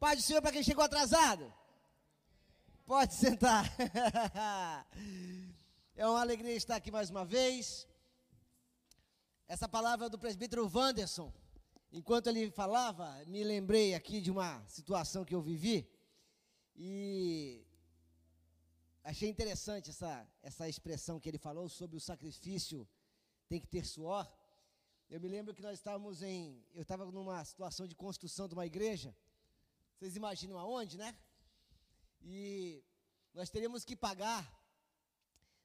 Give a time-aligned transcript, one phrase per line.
[0.00, 1.52] Pai do Senhor para quem chegou atrasado.
[2.86, 3.64] Pode sentar.
[5.96, 7.84] é uma alegria estar aqui mais uma vez.
[9.48, 11.32] Essa palavra é do presbítero Wanderson.
[11.90, 15.90] Enquanto ele falava, me lembrei aqui de uma situação que eu vivi.
[16.76, 17.66] E
[19.02, 22.88] achei interessante essa, essa expressão que ele falou sobre o sacrifício
[23.48, 24.32] tem que ter suor.
[25.10, 26.64] Eu me lembro que nós estávamos em.
[26.72, 29.12] Eu estava numa situação de construção de uma igreja.
[29.98, 31.18] Vocês imaginam aonde, né?
[32.22, 32.84] E
[33.34, 34.48] nós teríamos que pagar,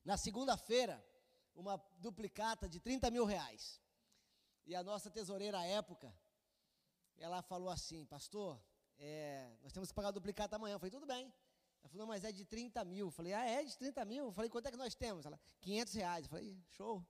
[0.04, 1.04] na segunda-feira,
[1.54, 3.80] uma duplicata de 30 mil reais.
[4.66, 6.12] E a nossa tesoureira à época,
[7.18, 8.60] ela falou assim, pastor,
[8.98, 10.76] é, nós temos que pagar a duplicata amanhã.
[10.76, 11.32] Eu falei, tudo bem.
[11.82, 13.08] Ela falou, mas é de 30 mil.
[13.08, 14.26] Eu falei, ah, é de 30 mil?
[14.26, 15.26] Eu falei, quanto é que nós temos?
[15.26, 16.26] Ela, 500 reais.
[16.26, 17.05] Eu falei, show.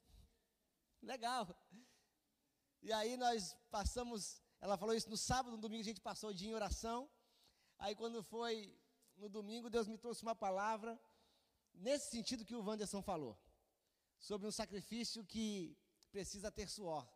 [1.00, 1.48] Legal.
[2.82, 6.34] E aí nós passamos, ela falou isso no sábado, no domingo a gente passou o
[6.34, 7.08] dia em oração.
[7.78, 8.76] Aí quando foi
[9.16, 11.00] no domingo, Deus me trouxe uma palavra
[11.72, 13.38] nesse sentido que o Wanderson falou,
[14.18, 15.78] sobre um sacrifício que
[16.10, 17.06] precisa ter suor.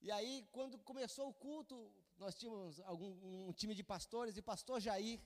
[0.00, 4.80] E aí, quando começou o culto, nós tínhamos algum, um time de pastores, e pastor
[4.80, 5.20] Jair,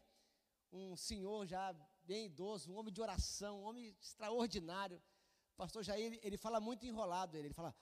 [0.72, 5.00] um senhor já bem idoso, um homem de oração, um homem extraordinário,
[5.56, 7.74] pastor Jair, ele fala muito enrolado, ele, ele fala,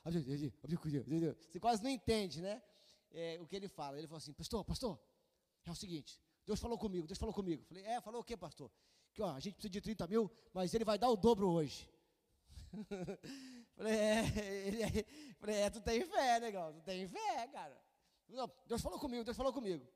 [1.48, 2.62] você quase não entende, né?
[3.11, 3.98] É, o que ele fala.
[3.98, 4.98] Ele falou assim, pastor, pastor,
[5.64, 7.65] é o seguinte, Deus falou comigo, Deus falou comigo.
[7.65, 8.70] Falei, é, falou o quê, pastor?
[9.12, 11.89] Que ó, a gente precisa de 30 mil, mas ele vai dar o dobro hoje.
[13.77, 14.89] falei, é, ele, é,
[15.39, 17.83] falei, é, tu tem fé, negão, tu tem fé, cara.
[18.28, 19.87] Não, Deus falou comigo, Deus falou comigo.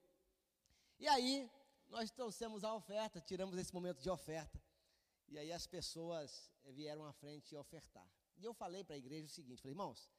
[0.98, 1.50] E aí,
[1.88, 4.60] nós trouxemos a oferta, tiramos esse momento de oferta.
[5.28, 8.06] E aí as pessoas vieram à frente ofertar.
[8.36, 10.10] E eu falei para a igreja o seguinte, falei, irmãos,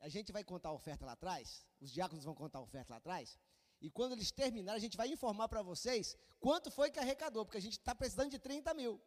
[0.00, 2.98] a gente vai contar a oferta lá atrás, os diáconos vão contar a oferta lá
[2.98, 3.38] atrás,
[3.80, 7.58] e quando eles terminarem, a gente vai informar para vocês quanto foi que arrecadou, porque
[7.58, 9.00] a gente está precisando de 30 mil.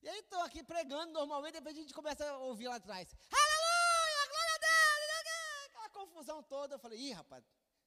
[0.00, 3.08] E aí estou aqui pregando normalmente, depois a gente começa a ouvir lá atrás.
[3.30, 5.66] Aleluia, glória a Deus!
[5.66, 6.74] Aquela confusão toda.
[6.74, 7.44] Eu falei, ih, rapaz,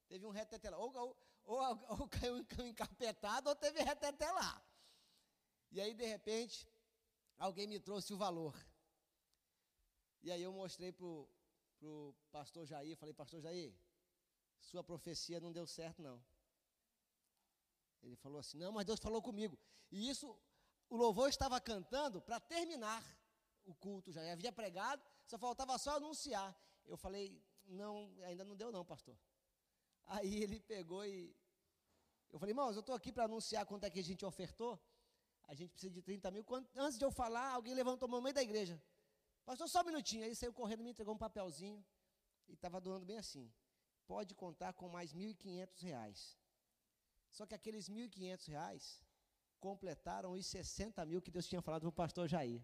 [0.08, 0.78] teve um reteté lá.
[0.78, 1.59] Ou, ou, ou,
[2.00, 4.62] ou caiu encarpetado, ou teve reteté lá.
[5.72, 6.68] E aí, de repente,
[7.38, 8.56] alguém me trouxe o valor.
[10.22, 11.30] E aí eu mostrei para o
[12.31, 13.73] pastor Jair, falei, pastor Jair,
[14.59, 16.23] sua profecia não deu certo, não.
[18.03, 19.57] Ele falou assim, não, mas Deus falou comigo.
[19.91, 20.38] E isso,
[20.90, 23.03] o louvor estava cantando para terminar
[23.63, 26.56] o culto, já havia pregado, só faltava só anunciar.
[26.85, 29.17] Eu falei, não, ainda não deu não, pastor.
[30.06, 31.35] Aí ele pegou e,
[32.31, 34.79] eu falei, irmãos, eu estou aqui para anunciar quanto é que a gente ofertou
[35.47, 36.46] a gente precisa de 30 mil.
[36.75, 38.81] Antes de eu falar, alguém levantou a mão no meio da igreja.
[39.46, 40.24] Pastor, só um minutinho.
[40.26, 41.84] Aí saiu correndo, me entregou um papelzinho
[42.48, 43.52] e estava doando bem assim.
[44.08, 46.38] Pode contar com mais 1.500 reais.
[47.30, 49.02] Só que aqueles 1.500 reais
[49.60, 52.64] completaram os 60 mil que Deus tinha falado para o pastor Jair.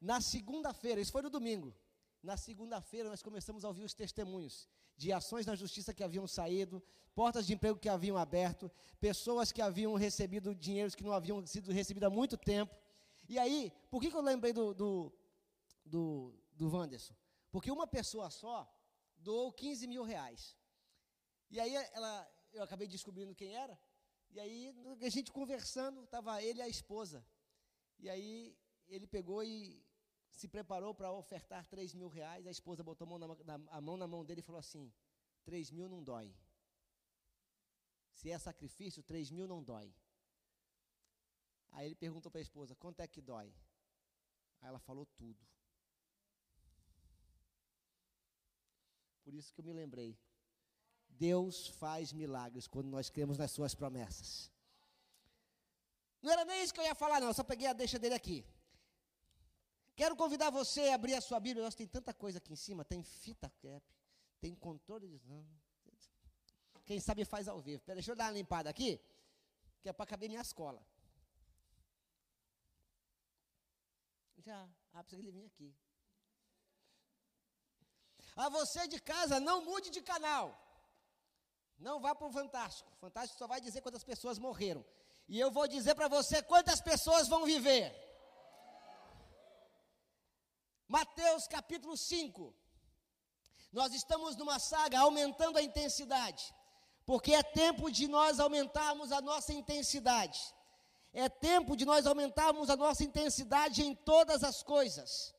[0.00, 1.74] Na segunda-feira, isso foi no domingo.
[2.22, 6.82] Na segunda-feira nós começamos a ouvir os testemunhos de ações na justiça que haviam saído,
[7.14, 8.70] portas de emprego que haviam aberto,
[9.00, 12.74] pessoas que haviam recebido dinheiros que não haviam sido recebidos há muito tempo.
[13.32, 15.10] E aí, por que, que eu lembrei do, do,
[15.86, 17.14] do, do Wanderson?
[17.50, 18.70] Porque uma pessoa só
[19.16, 20.54] doou 15 mil reais.
[21.50, 23.74] E aí ela, eu acabei descobrindo quem era,
[24.32, 27.24] e aí a gente conversando, estava ele e a esposa.
[27.98, 28.54] E aí
[28.86, 29.82] ele pegou e
[30.30, 33.96] se preparou para ofertar 3 mil reais, a esposa botou a mão na, a mão
[33.96, 34.92] na mão dele e falou assim:
[35.44, 36.36] 3 mil não dói.
[38.12, 39.94] Se é sacrifício, 3 mil não dói.
[41.72, 43.52] Aí ele perguntou para a esposa: quanto é que dói?
[44.60, 45.40] Aí ela falou tudo.
[49.24, 50.18] Por isso que eu me lembrei.
[51.08, 54.50] Deus faz milagres quando nós cremos nas suas promessas.
[56.20, 58.44] Não era nem isso que eu ia falar, não, só peguei a deixa dele aqui.
[59.94, 61.64] Quero convidar você a abrir a sua Bíblia.
[61.64, 62.84] Nossa, tem tanta coisa aqui em cima.
[62.84, 63.84] Tem fita cap,
[64.40, 65.20] tem controle de.
[66.84, 67.82] Quem sabe faz ao vivo.
[67.82, 69.00] Pera, deixa eu dar uma limpada aqui,
[69.80, 70.84] que é para caber minha escola.
[74.38, 75.74] Já, ah, precisa ele vir aqui.
[78.36, 80.58] A você de casa, não mude de canal.
[81.78, 82.90] Não vá para o Fantástico.
[83.00, 84.84] Fantástico só vai dizer quantas pessoas morreram.
[85.28, 87.94] E eu vou dizer para você quantas pessoas vão viver.
[90.88, 92.54] Mateus capítulo 5.
[93.72, 96.54] Nós estamos numa saga aumentando a intensidade,
[97.06, 100.38] porque é tempo de nós aumentarmos a nossa intensidade.
[101.12, 105.34] É tempo de nós aumentarmos a nossa intensidade em todas as coisas.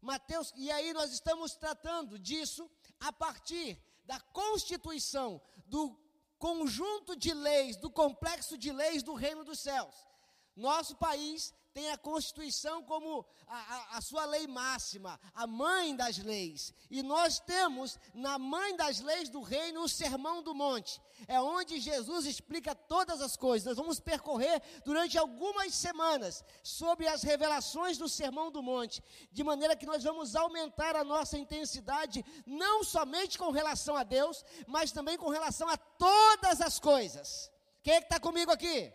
[0.00, 2.70] Mateus, e aí nós estamos tratando disso
[3.00, 5.98] a partir da constituição, do
[6.38, 10.06] conjunto de leis, do complexo de leis do reino dos céus.
[10.54, 16.16] Nosso país tem a Constituição como a, a, a, sua lei máxima, a mãe das
[16.16, 16.72] leis.
[16.90, 20.98] E nós temos na mãe das leis do reino o Sermão do Monte.
[21.28, 23.66] É onde Jesus explica todas as coisas.
[23.66, 29.76] Nós vamos percorrer durante algumas semanas sobre as revelações do Sermão do Monte, de maneira
[29.76, 35.18] que nós vamos aumentar a nossa intensidade, não somente com relação a Deus, mas também
[35.18, 37.52] com relação a todas as coisas.
[37.82, 38.90] Quem é que está comigo aqui?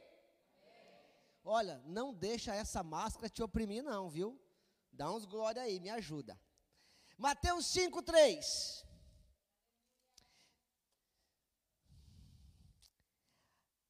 [1.44, 4.40] Olha, não deixa essa máscara te oprimir, não, viu?
[4.92, 6.40] Dá uns glória aí, me ajuda.
[7.18, 8.86] Mateus 5, 3.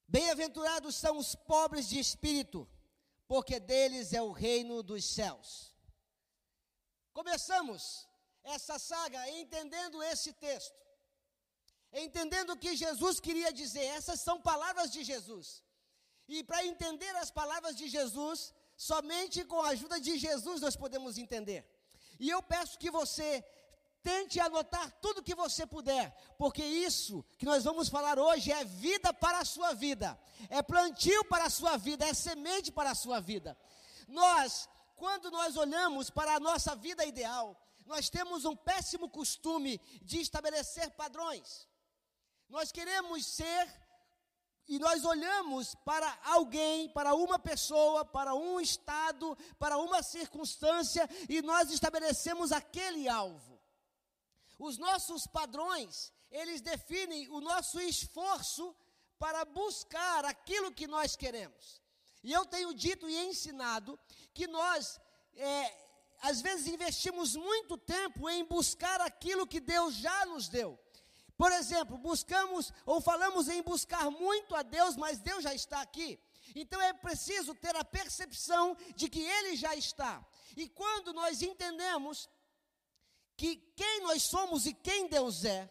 [0.06, 2.68] Bem-aventurados são os pobres de espírito,
[3.26, 5.74] porque deles é o reino dos céus.
[7.12, 8.06] Começamos
[8.42, 10.78] essa saga entendendo esse texto,
[11.92, 13.84] entendendo o que Jesus queria dizer.
[13.84, 15.62] Essas são palavras de Jesus.
[16.34, 21.18] E para entender as palavras de Jesus, somente com a ajuda de Jesus nós podemos
[21.18, 21.60] entender.
[22.18, 23.44] E eu peço que você
[24.02, 26.06] tente anotar tudo que você puder,
[26.38, 30.18] porque isso que nós vamos falar hoje é vida para a sua vida,
[30.48, 33.54] é plantio para a sua vida, é semente para a sua vida.
[34.08, 37.46] Nós, quando nós olhamos para a nossa vida ideal,
[37.84, 41.68] nós temos um péssimo costume de estabelecer padrões.
[42.48, 43.81] Nós queremos ser
[44.68, 51.42] e nós olhamos para alguém, para uma pessoa, para um estado, para uma circunstância, e
[51.42, 53.60] nós estabelecemos aquele alvo.
[54.58, 58.74] Os nossos padrões, eles definem o nosso esforço
[59.18, 61.82] para buscar aquilo que nós queremos.
[62.22, 63.98] E eu tenho dito e ensinado
[64.32, 65.00] que nós,
[65.34, 65.86] é,
[66.20, 70.78] às vezes, investimos muito tempo em buscar aquilo que Deus já nos deu.
[71.42, 76.16] Por exemplo, buscamos ou falamos em buscar muito a Deus, mas Deus já está aqui.
[76.54, 80.24] Então é preciso ter a percepção de que Ele já está.
[80.56, 82.30] E quando nós entendemos
[83.36, 85.68] que quem nós somos e quem Deus é,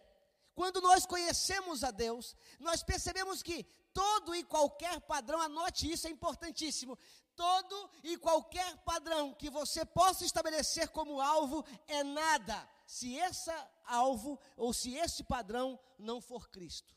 [0.54, 3.64] quando nós conhecemos a Deus, nós percebemos que
[3.94, 7.00] todo e qualquer padrão, anote isso, é importantíssimo.
[7.34, 13.50] Todo e qualquer padrão que você possa estabelecer como alvo é nada se esse
[13.86, 16.94] alvo ou se esse padrão não for Cristo.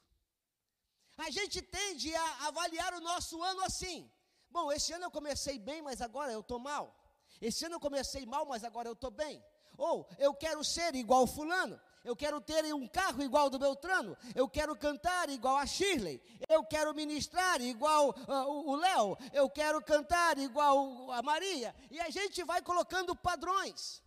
[1.16, 4.10] A gente tende a avaliar o nosso ano assim.
[4.50, 6.94] Bom, esse ano eu comecei bem, mas agora eu estou mal.
[7.40, 9.44] Esse ano eu comecei mal, mas agora eu estou bem.
[9.76, 11.80] Ou eu quero ser igual fulano.
[12.04, 14.16] Eu quero ter um carro igual do Beltrano.
[14.34, 16.22] Eu quero cantar igual a Shirley.
[16.48, 19.16] Eu quero ministrar igual uh, o Léo.
[19.32, 21.74] Eu quero cantar igual a Maria.
[21.90, 24.02] E a gente vai colocando padrões.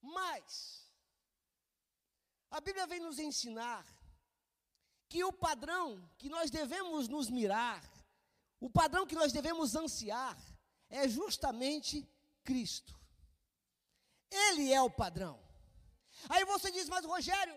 [0.00, 0.87] Mas
[2.50, 3.84] a Bíblia vem nos ensinar
[5.08, 7.82] que o padrão que nós devemos nos mirar,
[8.60, 10.36] o padrão que nós devemos ansiar,
[10.90, 12.06] é justamente
[12.44, 12.98] Cristo.
[14.30, 15.38] Ele é o padrão.
[16.28, 17.56] Aí você diz, mas Rogério,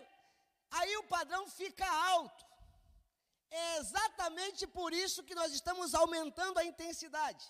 [0.70, 2.46] aí o padrão fica alto.
[3.50, 7.46] É exatamente por isso que nós estamos aumentando a intensidade.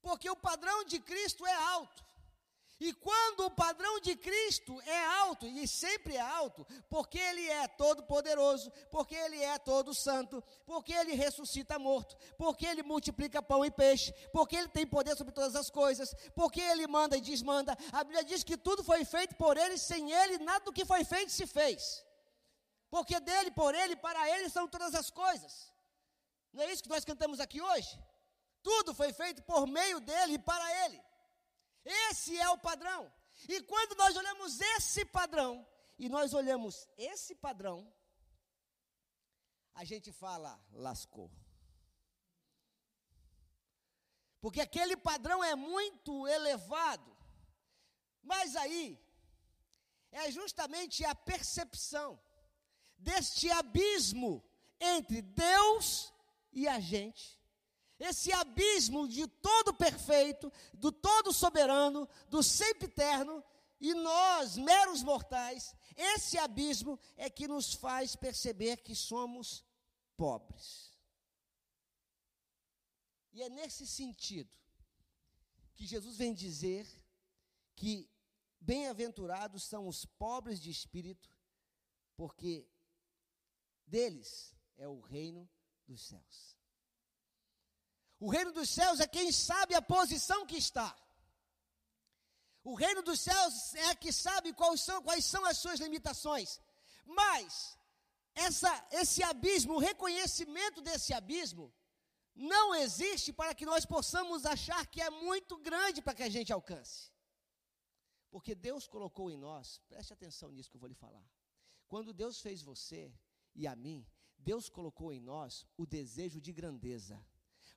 [0.00, 2.04] Porque o padrão de Cristo é alto.
[2.80, 7.68] E quando o padrão de Cristo é alto, e sempre é alto, porque Ele é
[7.68, 13.64] todo poderoso, porque Ele é todo santo, porque Ele ressuscita morto, porque Ele multiplica pão
[13.64, 17.76] e peixe, porque Ele tem poder sobre todas as coisas, porque Ele manda e desmanda.
[17.92, 21.04] A Bíblia diz que tudo foi feito por Ele, sem Ele nada do que foi
[21.04, 22.04] feito se fez.
[22.90, 25.72] Porque dele, por Ele, para Ele são todas as coisas.
[26.52, 27.98] Não é isso que nós cantamos aqui hoje?
[28.62, 31.00] Tudo foi feito por meio dele e para Ele.
[31.84, 33.12] Esse é o padrão.
[33.48, 35.66] E quando nós olhamos esse padrão,
[35.98, 37.92] e nós olhamos esse padrão,
[39.74, 41.30] a gente fala, lascou.
[44.40, 47.16] Porque aquele padrão é muito elevado.
[48.22, 48.98] Mas aí,
[50.10, 52.20] é justamente a percepção
[52.96, 54.44] deste abismo
[54.80, 56.12] entre Deus
[56.52, 57.40] e a gente
[57.98, 63.42] esse abismo de todo perfeito, do todo soberano, do sempre eterno,
[63.80, 69.64] e nós, meros mortais, esse abismo é que nos faz perceber que somos
[70.16, 70.92] pobres.
[73.32, 74.56] E é nesse sentido
[75.74, 76.86] que Jesus vem dizer
[77.74, 78.08] que
[78.60, 81.28] bem-aventurados são os pobres de espírito,
[82.16, 82.66] porque
[83.86, 85.48] deles é o reino
[85.86, 86.53] dos céus.
[88.18, 90.96] O reino dos céus é quem sabe a posição que está.
[92.62, 96.60] O reino dos céus é que sabe quais são, quais são as suas limitações.
[97.04, 97.78] Mas
[98.34, 101.72] essa, esse abismo, o reconhecimento desse abismo,
[102.34, 106.52] não existe para que nós possamos achar que é muito grande para que a gente
[106.52, 107.12] alcance.
[108.30, 111.24] Porque Deus colocou em nós, preste atenção nisso que eu vou lhe falar.
[111.86, 113.14] Quando Deus fez você
[113.54, 114.04] e a mim,
[114.36, 117.24] Deus colocou em nós o desejo de grandeza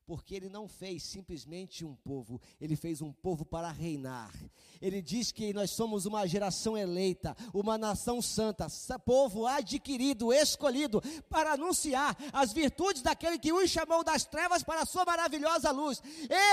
[0.07, 4.33] porque ele não fez simplesmente um povo, ele fez um povo para reinar.
[4.81, 8.67] Ele diz que nós somos uma geração eleita, uma nação santa,
[9.05, 14.85] povo adquirido, escolhido, para anunciar as virtudes daquele que os chamou das trevas para a
[14.85, 16.01] sua maravilhosa luz.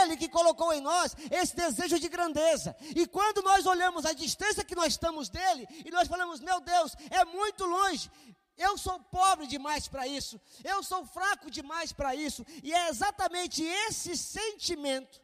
[0.02, 2.74] Ele que colocou em nós esse desejo de grandeza.
[2.96, 6.96] E quando nós olhamos a distância que nós estamos dele, e nós falamos, meu Deus,
[7.08, 8.10] é muito longe,
[8.56, 10.40] eu sou pobre demais para isso.
[10.62, 12.44] Eu sou fraco demais para isso.
[12.62, 15.20] E é exatamente esse sentimento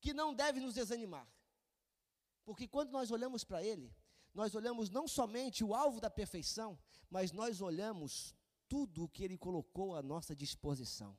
[0.00, 1.26] que não deve nos desanimar.
[2.44, 3.94] Porque quando nós olhamos para Ele,
[4.32, 6.78] nós olhamos não somente o alvo da perfeição,
[7.10, 8.34] mas nós olhamos
[8.68, 11.16] tudo o que Ele colocou à nossa disposição.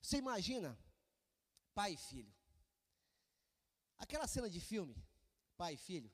[0.00, 0.78] Você imagina,
[1.74, 2.32] pai e filho.
[3.98, 4.94] Aquela cena de filme,
[5.56, 6.12] pai e filho.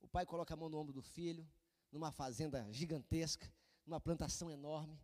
[0.00, 1.46] O pai coloca a mão no ombro do filho,
[1.94, 3.46] numa fazenda gigantesca,
[3.86, 5.00] numa plantação enorme,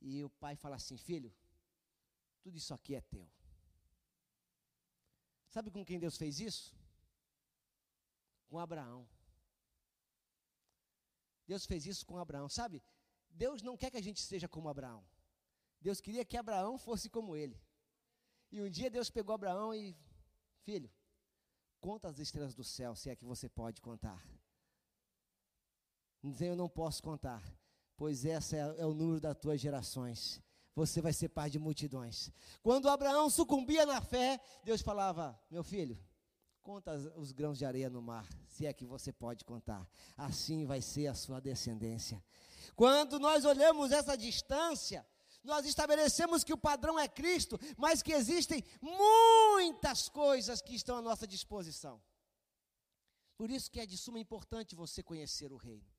[0.00, 1.34] e o pai fala assim: Filho,
[2.42, 3.26] tudo isso aqui é teu.
[5.48, 6.76] Sabe com quem Deus fez isso?
[8.46, 9.08] Com Abraão.
[11.46, 12.48] Deus fez isso com Abraão.
[12.48, 12.82] Sabe,
[13.30, 15.02] Deus não quer que a gente seja como Abraão.
[15.80, 17.58] Deus queria que Abraão fosse como ele.
[18.52, 19.96] E um dia Deus pegou Abraão e,
[20.60, 20.90] filho,
[21.80, 24.22] conta as estrelas do céu, se é que você pode contar.
[26.30, 27.42] Dizem, eu não posso contar,
[27.98, 30.40] pois esse é, é o número das tuas gerações.
[30.74, 32.30] Você vai ser pai de multidões.
[32.62, 36.02] Quando Abraão sucumbia na fé, Deus falava: Meu filho,
[36.62, 39.86] conta os grãos de areia no mar, se é que você pode contar.
[40.16, 42.24] Assim vai ser a sua descendência.
[42.74, 45.06] Quando nós olhamos essa distância,
[45.44, 51.02] nós estabelecemos que o padrão é Cristo, mas que existem muitas coisas que estão à
[51.02, 52.02] nossa disposição.
[53.36, 55.93] Por isso que é de suma importância você conhecer o reino.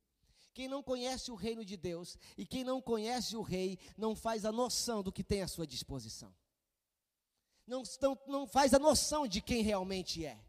[0.55, 4.45] Quem não conhece o reino de Deus e quem não conhece o rei, não faz
[4.45, 6.33] a noção do que tem à sua disposição.
[7.67, 10.39] Não, não, não faz a noção de quem realmente é.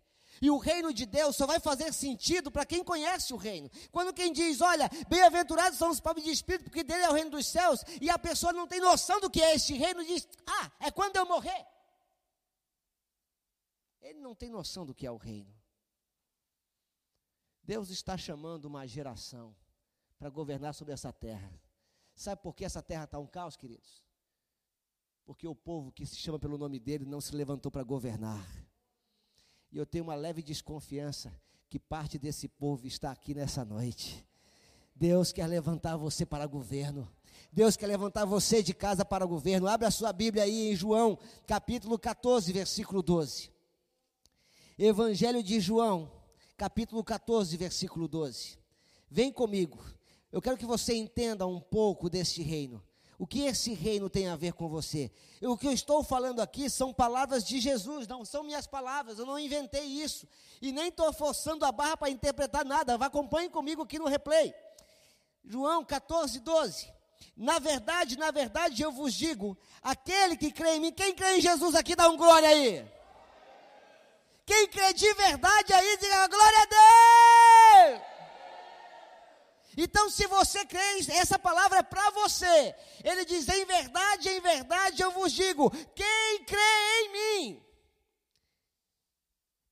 [0.40, 3.68] E o reino de Deus só vai fazer sentido para quem conhece o reino.
[3.90, 7.30] Quando quem diz, olha, bem-aventurados são os pobres de espírito, porque dele é o reino
[7.30, 10.70] dos céus, e a pessoa não tem noção do que é este reino, diz, ah,
[10.78, 11.66] é quando eu morrer.
[14.00, 15.52] Ele não tem noção do que é o reino.
[17.64, 19.56] Deus está chamando uma geração
[20.18, 21.50] para governar sobre essa terra.
[22.14, 24.02] Sabe por que essa terra está um caos, queridos?
[25.25, 28.46] Porque o povo que se chama pelo nome dele não se levantou para governar.
[29.70, 31.32] E eu tenho uma leve desconfiança
[31.68, 34.25] que parte desse povo está aqui nessa noite.
[34.94, 37.06] Deus quer levantar você para governo.
[37.52, 39.66] Deus quer levantar você de casa para governo.
[39.66, 43.50] Abra a sua Bíblia aí em João, capítulo 14, versículo 12.
[44.78, 46.11] Evangelho de João,
[46.56, 48.58] capítulo 14, versículo 12.
[49.11, 49.95] Vem comigo.
[50.33, 52.83] Eu quero que você entenda um pouco desse reino.
[53.18, 55.11] O que esse reino tem a ver com você?
[55.40, 59.25] O que eu estou falando aqui são palavras de Jesus, não são minhas palavras, eu
[59.25, 60.28] não inventei isso.
[60.61, 62.95] E nem estou forçando a barra para interpretar nada.
[62.97, 64.54] Acompanhe comigo aqui no replay.
[65.42, 66.92] João 14, 12.
[67.35, 71.40] Na verdade, na verdade, eu vos digo: aquele que crê em mim, quem crê em
[71.40, 72.85] Jesus aqui, dá um glória aí.
[74.45, 77.65] Quem crê de verdade aí, diga glória a Deus.
[79.76, 80.80] Então, se você crê,
[81.11, 82.75] essa palavra é para você.
[83.04, 87.66] Ele diz: em verdade, em verdade eu vos digo: quem crê em mim,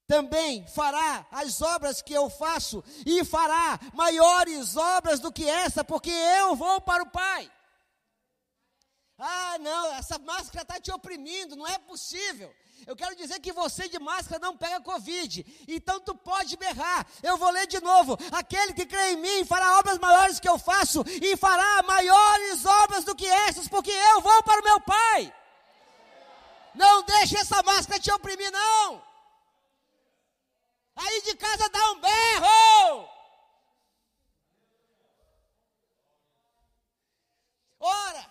[0.06, 6.10] também fará as obras que eu faço, e fará maiores obras do que essa, porque
[6.10, 7.50] eu vou para o Pai.
[9.16, 12.54] Ah, não, essa máscara está te oprimindo, não é possível.
[12.86, 15.64] Eu quero dizer que você de máscara não pega Covid.
[15.66, 17.06] Então tu pode berrar.
[17.22, 18.18] Eu vou ler de novo.
[18.32, 23.04] Aquele que crê em mim fará obras maiores que eu faço e fará maiores obras
[23.04, 25.34] do que essas, porque eu vou para o meu Pai.
[26.74, 29.02] Não deixe essa máscara te oprimir, não.
[30.96, 33.08] Aí de casa dá um berro.
[37.80, 38.30] Ora,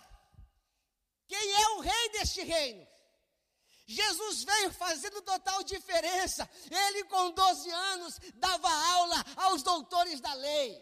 [1.27, 2.92] quem é o rei deste reino?
[3.85, 6.49] Jesus veio fazendo total diferença.
[6.69, 10.81] Ele, com 12 anos, dava aula aos doutores da lei.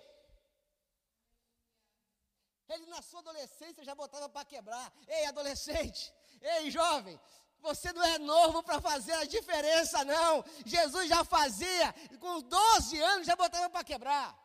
[2.70, 4.94] Ele, na sua adolescência, já botava para quebrar.
[5.08, 7.20] Ei, adolescente, ei, jovem,
[7.60, 10.44] você não é novo para fazer a diferença, não.
[10.66, 14.38] Jesus já fazia, com 12 anos, já botava para quebrar.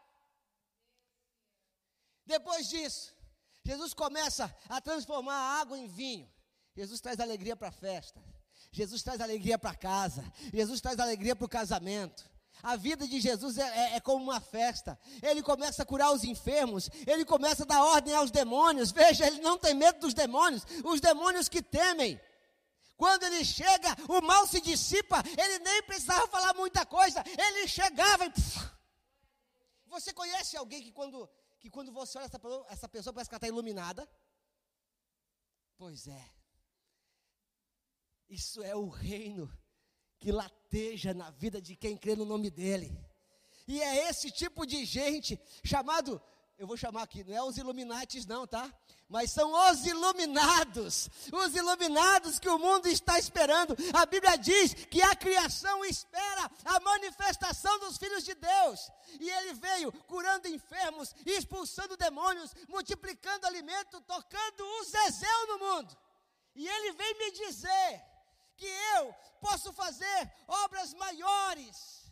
[2.24, 3.14] Depois disso,
[3.64, 6.30] Jesus começa a transformar a água em vinho.
[6.74, 8.20] Jesus traz alegria para a festa.
[8.76, 10.22] Jesus traz alegria para casa.
[10.52, 12.30] Jesus traz alegria para o casamento.
[12.62, 14.98] A vida de Jesus é, é, é, como uma festa.
[15.22, 18.92] Ele começa a curar os enfermos, ele começa a dar ordem aos demônios.
[18.92, 22.20] Veja, ele não tem medo dos demônios, os demônios que temem.
[22.98, 28.26] Quando ele chega, o mal se dissipa, ele nem precisava falar muita coisa, ele chegava
[28.26, 28.32] e.
[29.86, 31.26] Você conhece alguém que quando,
[31.58, 34.06] que quando você olha essa essa pessoa parece que ela está iluminada?
[35.78, 36.35] Pois é.
[38.36, 39.50] Isso é o reino
[40.18, 42.94] que lateja na vida de quem crê no nome dele.
[43.66, 46.20] E é esse tipo de gente chamado,
[46.58, 48.70] eu vou chamar aqui, não é os Illuminates não, tá?
[49.08, 53.74] Mas são os iluminados, os iluminados que o mundo está esperando.
[53.94, 58.92] A Bíblia diz que a criação espera a manifestação dos filhos de Deus.
[59.18, 65.96] E ele veio curando enfermos, expulsando demônios, multiplicando alimento, tocando o Zezéu no mundo.
[66.54, 68.15] E ele vem me dizer
[68.56, 72.10] que eu posso fazer obras maiores.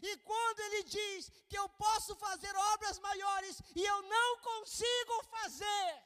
[0.00, 6.02] E quando ele diz que eu posso fazer obras maiores e eu não consigo fazer,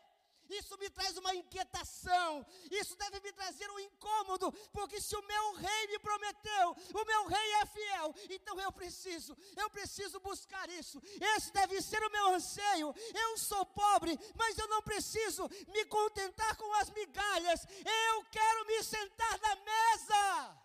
[0.53, 5.55] isso me traz uma inquietação, isso deve me trazer um incômodo, porque se o meu
[5.55, 11.01] rei me prometeu, o meu rei é fiel, então eu preciso, eu preciso buscar isso.
[11.37, 12.95] Esse deve ser o meu anseio.
[13.15, 17.67] Eu sou pobre, mas eu não preciso me contentar com as migalhas,
[18.09, 20.63] eu quero me sentar na mesa.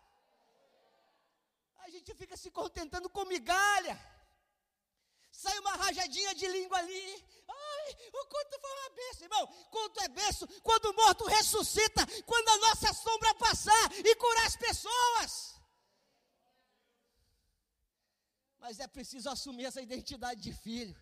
[1.79, 3.97] A gente fica se contentando com migalha.
[5.31, 7.25] Sai uma rajadinha de língua ali.
[7.77, 9.47] Ai, o culto foi uma bênção, irmão.
[9.69, 14.55] Culto é bênção quando o morto ressuscita, quando a nossa sombra passar e curar as
[14.55, 15.55] pessoas.
[18.59, 20.95] Mas é preciso assumir essa identidade de filho.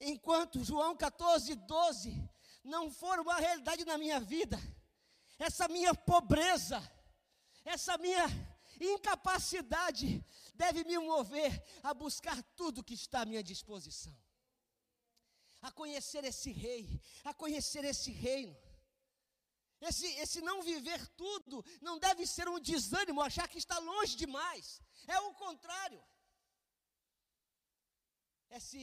[0.00, 2.30] Enquanto João 14, 12
[2.62, 4.58] não for uma realidade na minha vida,
[5.38, 6.82] essa minha pobreza,
[7.64, 8.26] essa minha
[8.80, 14.14] incapacidade deve me mover a buscar tudo que está à minha disposição.
[15.68, 16.82] A conhecer esse rei,
[17.30, 18.56] a conhecer esse reino.
[19.88, 24.80] Esse, esse não viver tudo não deve ser um desânimo, achar que está longe demais.
[25.06, 26.02] É o contrário.
[28.48, 28.82] É se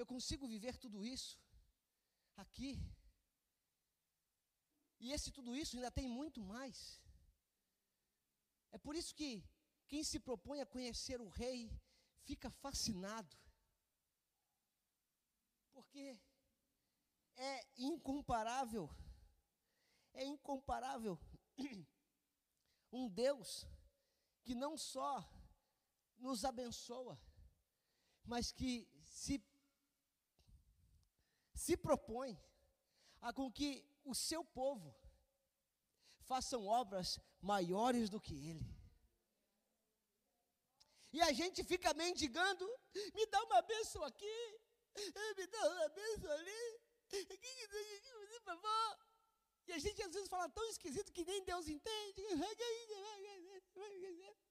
[0.00, 1.32] eu consigo viver tudo isso
[2.44, 2.72] aqui.
[5.00, 6.78] E esse tudo isso ainda tem muito mais.
[8.70, 9.30] É por isso que
[9.88, 11.58] quem se propõe a conhecer o rei
[12.28, 13.36] fica fascinado.
[15.82, 16.16] Porque
[17.36, 18.88] é incomparável,
[20.14, 21.18] é incomparável
[22.92, 23.66] um Deus
[24.44, 25.28] que não só
[26.18, 27.20] nos abençoa,
[28.24, 29.44] mas que se,
[31.52, 32.40] se propõe
[33.20, 34.94] a com que o seu povo
[36.20, 38.72] façam obras maiores do que ele.
[41.12, 42.64] E a gente fica mendigando,
[43.14, 44.61] me dá uma bênção aqui,
[45.36, 48.98] me dá uma bênção ali, por favor.
[49.66, 52.22] E a gente às vezes fala tão esquisito que nem Deus entende.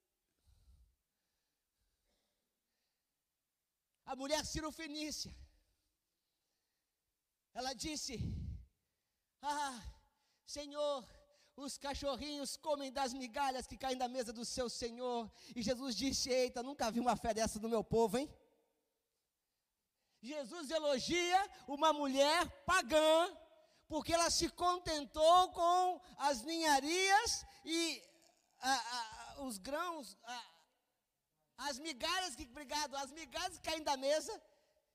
[4.05, 5.33] A mulher Fenícia,
[7.53, 8.19] ela disse:
[9.41, 9.81] Ah,
[10.45, 11.07] Senhor,
[11.55, 15.31] os cachorrinhos comem das migalhas que caem da mesa do seu Senhor.
[15.55, 18.29] E Jesus disse: Eita, nunca vi uma fé dessa no meu povo, hein?
[20.21, 23.37] Jesus elogia uma mulher pagã,
[23.87, 28.03] porque ela se contentou com as ninharias e
[28.59, 30.45] a, a, os grãos, a,
[31.69, 34.41] as migalhas que, obrigado, as migalhas que caem da mesa,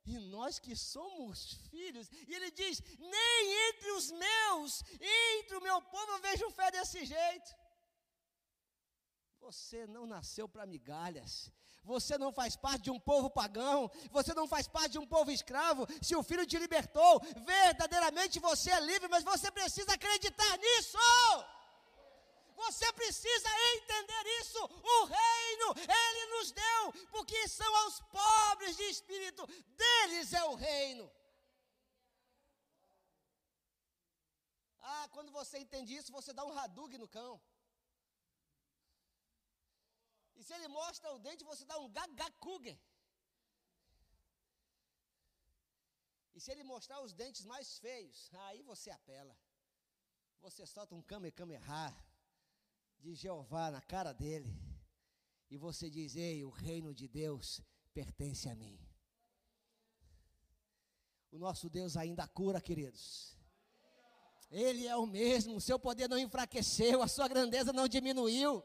[0.05, 4.85] e nós que somos filhos, e ele diz: nem entre os meus,
[5.35, 7.66] entre o meu povo eu vejo fé desse jeito.
[9.47, 11.33] Você não nasceu para migalhas.
[11.85, 13.89] Você não faz parte de um povo pagão.
[14.11, 15.87] Você não faz parte de um povo escravo.
[16.03, 17.13] Se o filho te libertou,
[17.55, 20.99] verdadeiramente você é livre, mas você precisa acreditar nisso.
[22.57, 24.63] Você precisa entender isso.
[24.97, 25.69] O reino
[26.03, 26.83] ele nos deu,
[27.15, 29.47] porque são aos pobres de espírito,
[29.83, 31.09] deles é o reino.
[34.81, 37.41] Ah, quando você entende isso, você dá um radug no cão.
[40.37, 42.79] E se ele mostra o dente, você dá um gagakuger.
[46.35, 49.37] E se ele mostrar os dentes mais feios, aí você apela.
[50.43, 51.97] Você solta um kamehameha
[52.99, 54.53] de Jeová na cara dele,
[55.49, 57.63] e você diz: Ei, o reino de Deus
[57.95, 58.79] pertence a mim.
[61.31, 63.37] O nosso Deus ainda cura, queridos.
[64.51, 68.63] Ele é o mesmo, o seu poder não enfraqueceu, a sua grandeza não diminuiu.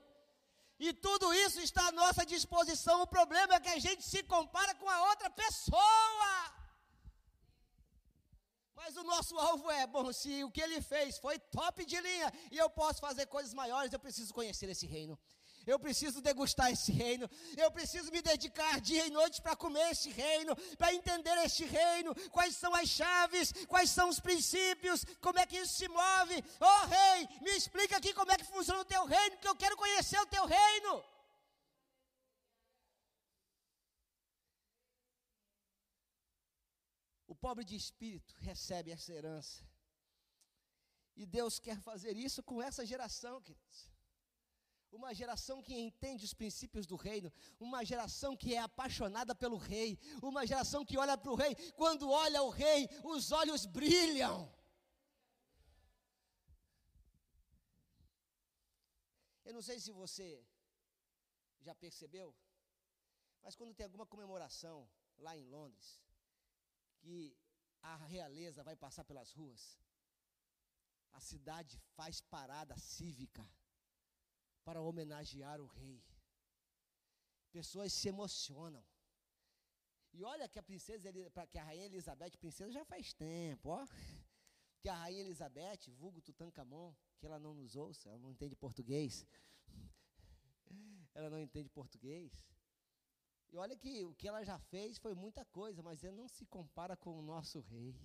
[0.85, 2.95] E tudo isso está à nossa disposição.
[3.01, 6.31] O problema é que a gente se compara com a outra pessoa.
[8.79, 12.33] Mas o nosso alvo é, bom, se o que ele fez foi top de linha
[12.51, 15.19] e eu posso fazer coisas maiores, eu preciso conhecer esse reino.
[15.65, 17.29] Eu preciso degustar esse reino.
[17.57, 22.15] Eu preciso me dedicar dia e noite para comer esse reino, para entender este reino,
[22.31, 26.43] quais são as chaves, quais são os princípios, como é que isso se move.
[26.59, 29.77] Oh rei, me explica aqui como é que funciona o teu reino, porque eu quero
[29.77, 31.03] conhecer o teu reino.
[37.27, 39.63] O pobre de espírito recebe essa herança.
[41.15, 43.91] E Deus quer fazer isso com essa geração, queridos
[44.91, 49.97] uma geração que entende os princípios do reino, uma geração que é apaixonada pelo rei,
[50.21, 54.53] uma geração que olha para o rei, quando olha o rei, os olhos brilham.
[59.45, 60.45] Eu não sei se você
[61.61, 62.35] já percebeu,
[63.41, 66.01] mas quando tem alguma comemoração lá em Londres,
[66.99, 67.35] que
[67.81, 69.79] a realeza vai passar pelas ruas,
[71.13, 73.43] a cidade faz parada cívica
[74.63, 76.03] para homenagear o rei.
[77.51, 78.83] Pessoas se emocionam.
[80.13, 81.11] E olha que a princesa,
[81.49, 83.87] que a rainha Elizabeth, princesa já faz tempo, ó.
[84.81, 89.25] Que a rainha Elizabeth, vulgo Tutankhamon, que ela não nos ouça, ela não entende português.
[91.13, 92.31] ela não entende português.
[93.51, 96.45] E olha que o que ela já fez foi muita coisa, mas ele não se
[96.45, 97.95] compara com o nosso rei.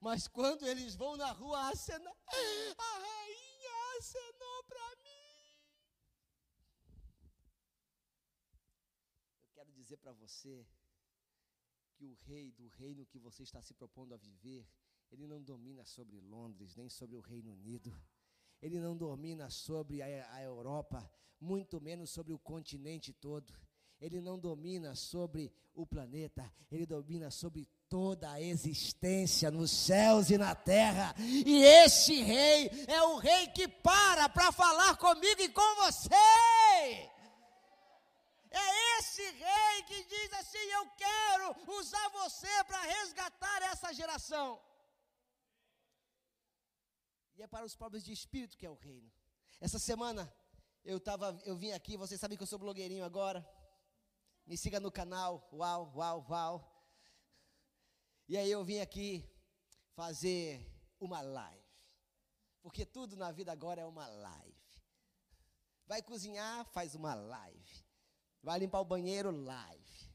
[0.00, 2.14] Mas quando eles vão na rua acenar,
[2.78, 5.07] a rainha acenou para mim.
[9.88, 10.66] Dizer para você
[11.94, 14.68] que o rei do reino que você está se propondo a viver,
[15.10, 17.90] ele não domina sobre Londres, nem sobre o Reino Unido.
[18.60, 23.50] Ele não domina sobre a, a Europa, muito menos sobre o continente todo.
[23.98, 30.36] Ele não domina sobre o planeta, ele domina sobre toda a existência nos céus e
[30.36, 31.14] na terra.
[31.18, 37.08] E esse rei é o rei que para para falar comigo e com você.
[38.50, 44.60] É esse rei que diz assim: Eu quero usar você para resgatar essa geração.
[47.36, 49.10] E é para os pobres de espírito que é o reino.
[49.60, 50.32] Essa semana
[50.84, 53.46] eu tava, eu vim aqui, vocês sabem que eu sou blogueirinho agora.
[54.46, 56.54] Me siga no canal, uau, uau, uau.
[58.26, 59.24] E aí eu vim aqui
[59.94, 60.66] fazer
[60.98, 61.68] uma live.
[62.62, 64.82] Porque tudo na vida agora é uma live.
[65.86, 67.84] Vai cozinhar, faz uma live.
[68.42, 70.07] Vai limpar o banheiro, live.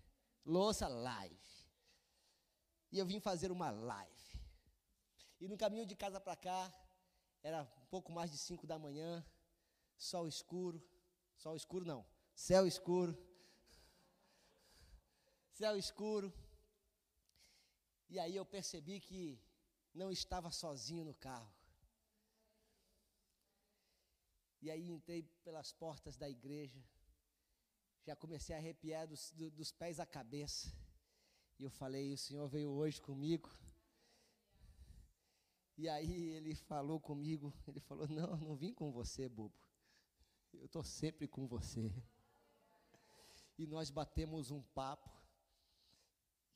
[0.45, 1.39] Louça, live.
[2.91, 4.41] E eu vim fazer uma live.
[5.39, 6.71] E no caminho de casa para cá,
[7.41, 9.25] era um pouco mais de 5 da manhã,
[9.97, 10.81] sol escuro.
[11.37, 13.17] Sol escuro não, céu escuro.
[15.51, 16.33] Céu escuro.
[18.09, 19.41] E aí eu percebi que
[19.93, 21.51] não estava sozinho no carro.
[24.61, 26.81] E aí entrei pelas portas da igreja
[28.05, 30.71] já comecei a arrepiar dos, do, dos pés à cabeça.
[31.57, 33.49] E eu falei: O Senhor veio hoje comigo.
[35.77, 39.55] E aí ele falou comigo: Ele falou, Não, não vim com você, bobo.
[40.53, 41.91] Eu estou sempre com você.
[43.57, 45.09] E nós batemos um papo.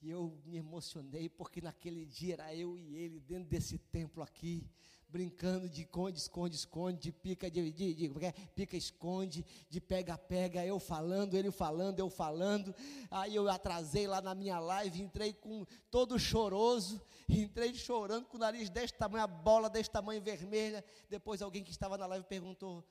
[0.01, 4.69] E eu me emocionei porque naquele dia era eu e ele dentro desse templo aqui
[5.09, 8.31] brincando de esconde, esconde, esconde, de pica, de, de, de, de é?
[8.53, 12.75] pica, esconde, de pega, pega, eu falando, ele falando, eu falando.
[13.09, 18.39] Aí eu atrasei lá na minha live, entrei com todo choroso, entrei chorando com o
[18.39, 20.83] nariz desse tamanho, a bola desse tamanho vermelha.
[21.09, 22.83] Depois alguém que estava na live perguntou: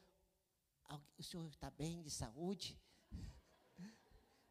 [1.19, 2.79] O senhor está bem de saúde?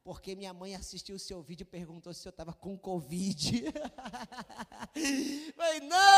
[0.05, 3.63] porque minha mãe assistiu o seu vídeo e perguntou se eu estava com Covid.
[5.57, 6.14] Falei, não,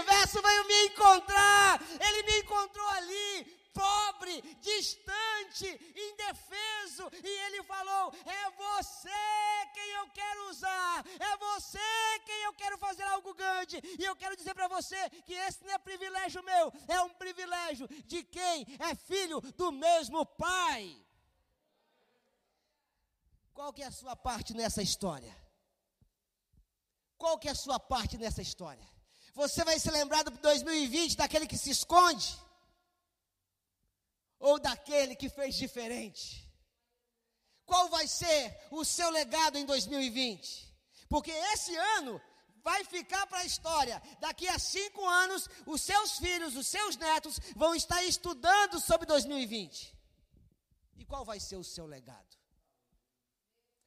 [0.00, 1.80] universo veio me encontrar.
[2.00, 9.10] Ele me encontrou ali, pobre, distante, indefeso, e ele falou: É você
[9.74, 13.80] quem eu quero usar, é você quem eu quero fazer algo grande.
[13.98, 17.86] E eu quero dizer para você que esse não é privilégio meu, é um privilégio
[18.06, 20.96] de quem é filho do mesmo Pai.
[23.52, 25.36] Qual que é a sua parte nessa história?
[27.18, 28.88] Qual que é a sua parte nessa história?
[29.34, 32.38] Você vai se lembrar do 2020 daquele que se esconde?
[34.38, 36.48] Ou daquele que fez diferente?
[37.64, 40.74] Qual vai ser o seu legado em 2020?
[41.08, 42.20] Porque esse ano
[42.62, 44.02] vai ficar para a história.
[44.18, 49.96] Daqui a cinco anos, os seus filhos, os seus netos vão estar estudando sobre 2020.
[50.96, 52.36] E qual vai ser o seu legado?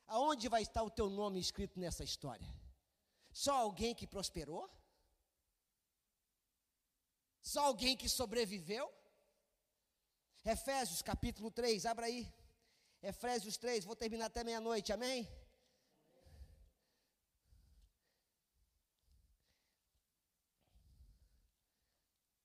[0.07, 2.47] Aonde vai estar o teu nome escrito nessa história?
[3.31, 4.69] Só alguém que prosperou?
[7.51, 8.85] Só alguém que sobreviveu?
[10.45, 12.33] Efésios capítulo 3, abra aí.
[13.01, 15.27] Efésios 3, vou terminar até meia-noite, amém?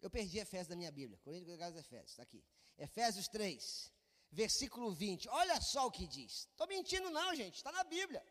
[0.01, 1.19] Eu perdi Efésios da minha Bíblia.
[1.19, 2.45] Coríntios de Efésios, está aqui.
[2.77, 3.93] Efésios 3,
[4.33, 5.29] versículo 20.
[5.29, 6.49] Olha só o que diz.
[6.51, 7.57] Estou mentindo, não, gente.
[7.57, 8.25] Está na Bíblia.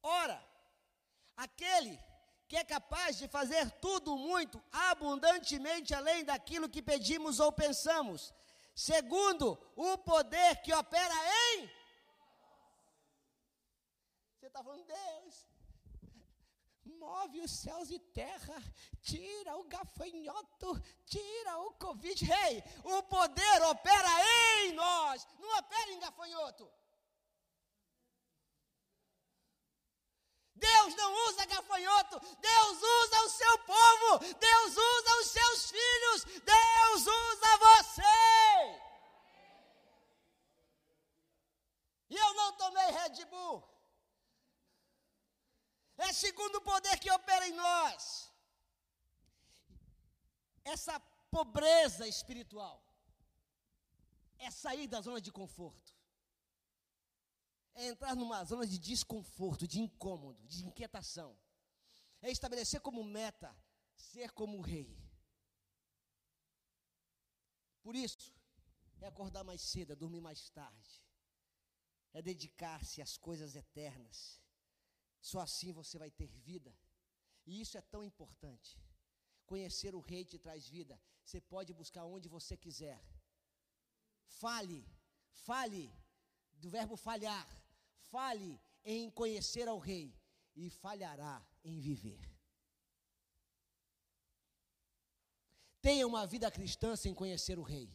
[0.00, 0.38] Ora,
[1.36, 1.98] aquele
[2.54, 8.32] que é capaz de fazer tudo muito abundantemente além daquilo que pedimos ou pensamos,
[8.72, 11.16] segundo o poder que opera
[11.50, 11.68] em.
[14.36, 15.48] Você está falando, Deus,
[16.84, 18.62] move os céus e terra,
[19.02, 22.24] tira o gafanhoto, tira o Covid.
[22.24, 24.10] Rei, hey, o poder opera
[24.60, 26.70] em nós, não opera em gafanhoto.
[30.54, 37.06] Deus não usa gafanhoto, Deus usa o seu povo, Deus usa os seus filhos, Deus
[37.06, 38.80] usa você.
[42.10, 43.62] E eu não tomei Red Bull.
[45.96, 48.32] É segundo o poder que opera em nós.
[50.64, 50.98] Essa
[51.30, 52.82] pobreza espiritual
[54.38, 55.83] é sair da zona de conforto.
[57.74, 61.36] É entrar numa zona de desconforto, de incômodo, de inquietação.
[62.22, 63.54] É estabelecer como meta
[63.96, 64.96] ser como o rei.
[67.82, 68.32] Por isso,
[69.00, 71.02] é acordar mais cedo, é dormir mais tarde.
[72.12, 74.44] É dedicar-se às coisas eternas
[75.30, 76.72] só assim você vai ter vida.
[77.46, 78.78] E isso é tão importante.
[79.46, 81.00] Conhecer o Rei te traz vida.
[81.24, 83.02] Você pode buscar onde você quiser.
[84.26, 84.86] Fale,
[85.46, 85.90] fale
[86.52, 87.46] do verbo falhar.
[88.10, 90.14] Fale em conhecer ao Rei
[90.54, 92.20] e falhará em viver.
[95.80, 97.92] Tenha uma vida cristã sem conhecer o Rei.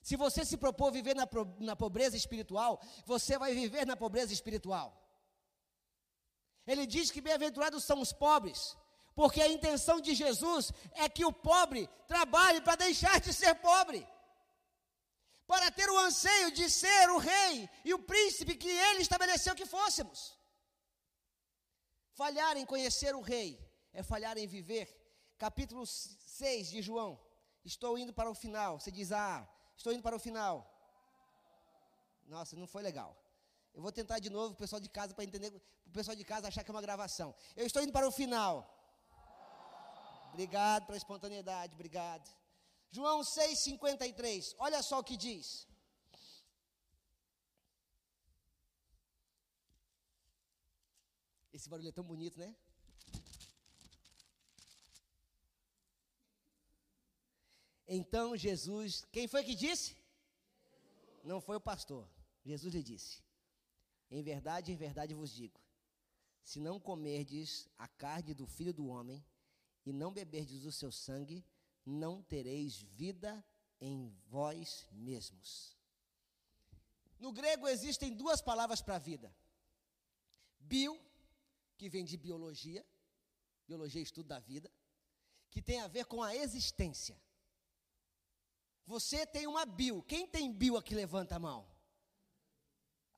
[0.00, 1.28] Se você se propor viver na,
[1.60, 4.98] na pobreza espiritual, você vai viver na pobreza espiritual.
[6.66, 8.76] Ele diz que bem-aventurados são os pobres,
[9.14, 14.06] porque a intenção de Jesus é que o pobre trabalhe para deixar de ser pobre,
[15.52, 19.66] para ter o anseio de ser o rei e o príncipe que ele estabeleceu que
[19.66, 20.20] fôssemos.
[22.20, 23.48] Falhar em conhecer o rei
[23.92, 24.86] é falhar em viver.
[25.44, 27.20] Capítulo 6 de João.
[27.72, 28.80] Estou indo para o final.
[28.80, 30.56] Você diz, ah, estou indo para o final.
[32.34, 33.10] Nossa, não foi legal.
[33.74, 35.52] Eu vou tentar de novo o pessoal de casa para entender,
[35.86, 37.34] o pessoal de casa achar que é uma gravação.
[37.54, 38.54] Eu estou indo para o final.
[40.30, 42.26] Obrigado pela espontaneidade, obrigado.
[42.96, 45.66] João 6,53, olha só o que diz.
[51.52, 52.54] Esse barulho é tão bonito, né?
[57.88, 59.96] Então Jesus, quem foi que disse?
[61.24, 62.08] Não foi o pastor.
[62.44, 63.22] Jesus lhe disse:
[64.10, 65.58] em verdade, em verdade vos digo:
[66.42, 69.24] se não comerdes a carne do filho do homem
[69.86, 71.42] e não beberdes o seu sangue,
[71.84, 73.44] não tereis vida
[73.80, 75.76] em vós mesmos.
[77.18, 79.34] No grego existem duas palavras para vida:
[80.58, 81.00] bio,
[81.76, 82.86] que vem de biologia,
[83.66, 84.70] biologia é estudo da vida,
[85.50, 87.20] que tem a ver com a existência.
[88.84, 90.02] Você tem uma bio.
[90.02, 91.72] Quem tem bio aqui levanta a mão?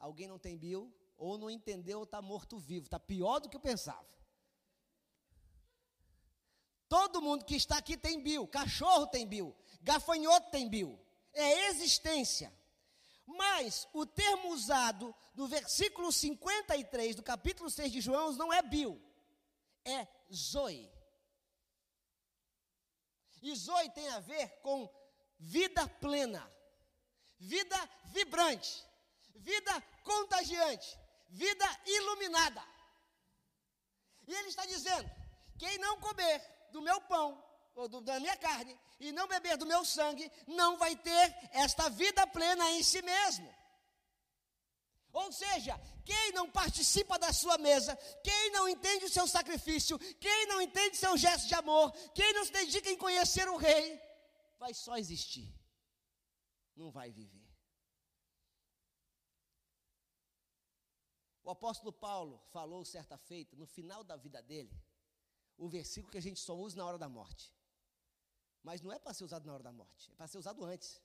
[0.05, 3.61] alguém não tem bio, ou não entendeu, ou está morto-vivo, está pior do que eu
[3.61, 4.07] pensava.
[6.88, 10.98] Todo mundo que está aqui tem bio, cachorro tem bio, gafanhoto tem bio,
[11.32, 12.52] é existência.
[13.26, 19.00] Mas o termo usado no versículo 53 do capítulo 6 de João não é bio,
[19.84, 20.92] é zoe.
[23.40, 24.88] E zoe tem a ver com
[25.38, 26.50] vida plena,
[27.38, 28.84] vida vibrante,
[29.34, 32.62] vida contagiante, vida iluminada.
[34.26, 35.10] E ele está dizendo:
[35.58, 36.40] quem não comer
[36.74, 37.28] do meu pão,
[37.74, 41.26] ou do, da minha carne, e não beber do meu sangue, não vai ter
[41.64, 43.48] esta vida plena em si mesmo.
[45.12, 50.46] Ou seja, quem não participa da sua mesa, quem não entende o seu sacrifício, quem
[50.46, 54.00] não entende seu gesto de amor, quem não se dedica em conhecer o rei,
[54.58, 55.48] vai só existir,
[56.74, 57.48] não vai viver.
[61.44, 64.74] O apóstolo Paulo falou certa feita, no final da vida dele,
[65.56, 67.52] o versículo que a gente só usa na hora da morte.
[68.62, 71.00] Mas não é para ser usado na hora da morte, é para ser usado antes.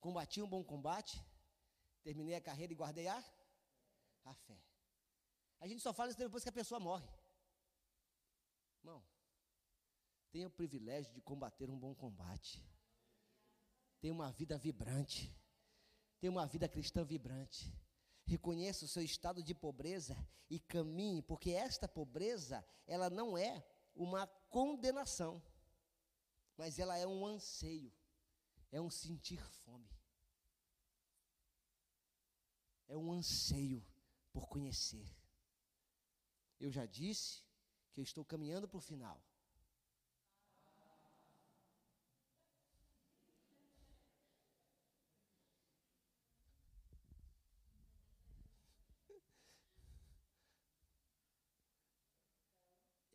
[0.00, 1.24] Combati um bom combate,
[2.02, 3.24] terminei a carreira e guardei a,
[4.24, 4.60] a fé.
[5.60, 7.08] A gente só fala isso depois que a pessoa morre.
[8.80, 9.02] Irmão,
[10.30, 12.62] tenha o privilégio de combater um bom combate.
[14.00, 15.34] Tenha uma vida vibrante.
[16.20, 17.72] Tenha uma vida cristã vibrante.
[18.26, 20.16] Reconheça o seu estado de pobreza
[20.50, 25.42] e caminhe, porque esta pobreza, ela não é uma condenação,
[26.56, 27.92] mas ela é um anseio,
[28.72, 29.88] é um sentir fome.
[32.88, 33.84] É um anseio
[34.32, 35.08] por conhecer.
[36.58, 37.44] Eu já disse
[37.92, 39.22] que eu estou caminhando para o final.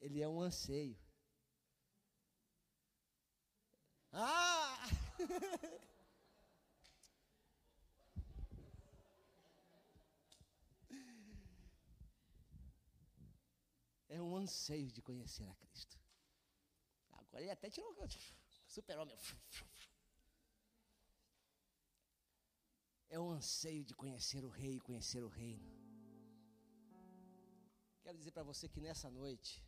[0.02, 0.98] Ele é um anseio.
[4.12, 4.90] Ah!
[14.10, 15.98] é um anseio de conhecer a Cristo.
[17.12, 17.96] Agora ele até tirou
[18.68, 19.18] super-homem.
[23.08, 25.70] É um anseio de conhecer o Rei, conhecer o Reino.
[28.02, 29.64] Quero dizer para você que nessa noite,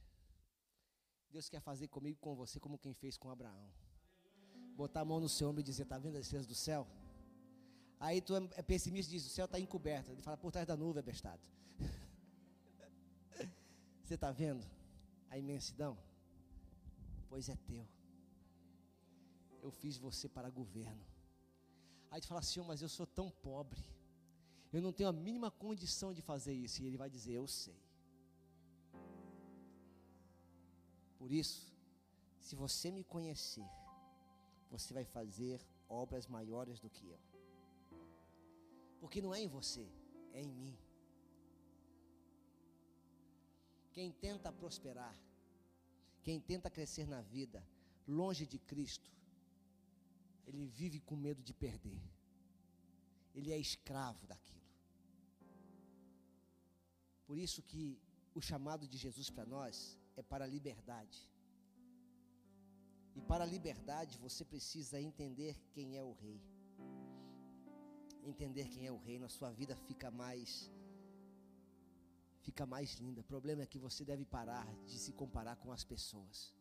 [1.34, 3.68] Deus quer fazer comigo com você como quem fez com Abraão.
[4.76, 6.88] Botar a mão no seu ombro e dizer: Está vendo as estrelas do céu?
[8.00, 10.12] Aí tu é pessimista e diz: O céu está encoberto.
[10.12, 11.42] Ele fala: Por trás da nuvem, é bestado.
[14.04, 14.64] Você está vendo
[15.32, 15.98] a imensidão?
[17.28, 17.88] Pois é teu.
[19.64, 21.04] Eu fiz você para governo.
[22.12, 23.84] Aí tu fala assim: Mas eu sou tão pobre.
[24.72, 26.84] Eu não tenho a mínima condição de fazer isso.
[26.84, 27.82] E ele vai dizer: Eu sei.
[31.24, 31.74] Por isso,
[32.42, 33.66] se você me conhecer,
[34.70, 37.20] você vai fazer obras maiores do que eu.
[39.00, 39.90] Porque não é em você,
[40.34, 40.78] é em mim.
[43.94, 45.18] Quem tenta prosperar,
[46.24, 47.66] quem tenta crescer na vida,
[48.06, 49.10] longe de Cristo,
[50.46, 52.04] ele vive com medo de perder.
[53.34, 54.68] Ele é escravo daquilo.
[57.26, 57.98] Por isso que
[58.36, 61.20] o chamado de Jesus para nós é para a liberdade.
[63.16, 66.42] E para a liberdade você precisa entender quem é o rei.
[68.24, 70.72] Entender quem é o rei, na sua vida fica mais
[72.42, 73.22] fica mais linda.
[73.22, 76.54] O problema é que você deve parar de se comparar com as pessoas.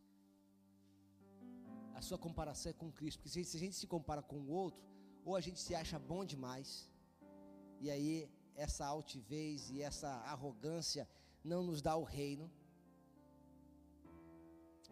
[1.93, 4.81] A sua comparação é com Cristo, porque se a gente se compara com o outro,
[5.25, 6.89] ou a gente se acha bom demais,
[7.79, 11.07] e aí essa altivez e essa arrogância
[11.43, 12.49] não nos dá o reino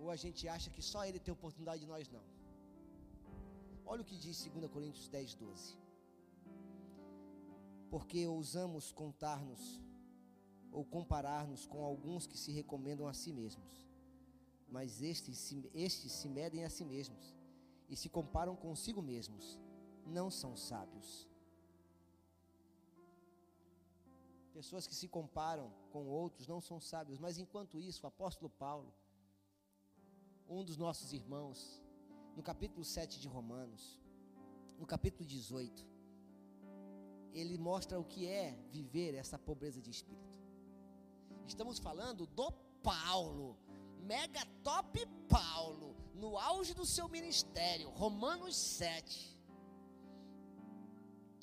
[0.01, 2.23] ou a gente acha que só Ele tem oportunidade e nós não.
[3.85, 5.77] Olha o que diz 2 Coríntios 10, 12.
[7.89, 9.63] Porque ousamos contar-nos
[10.71, 13.85] ou comparar-nos com alguns que se recomendam a si mesmos,
[14.69, 17.35] mas estes, estes se medem a si mesmos
[17.89, 19.59] e se comparam consigo mesmos,
[20.05, 21.27] não são sábios.
[24.53, 28.93] Pessoas que se comparam com outros não são sábios, mas enquanto isso, o apóstolo Paulo,
[30.47, 31.81] um dos nossos irmãos,
[32.35, 33.99] no capítulo 7 de Romanos,
[34.77, 35.87] no capítulo 18,
[37.33, 40.39] ele mostra o que é viver essa pobreza de espírito.
[41.47, 42.51] Estamos falando do
[42.83, 43.57] Paulo,
[44.01, 49.37] mega top Paulo, no auge do seu ministério, Romanos 7.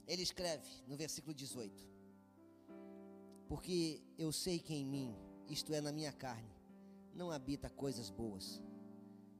[0.07, 1.89] Ele escreve no versículo 18:
[3.47, 5.17] Porque eu sei que em mim,
[5.49, 6.55] isto é, na minha carne,
[7.15, 8.61] não habita coisas boas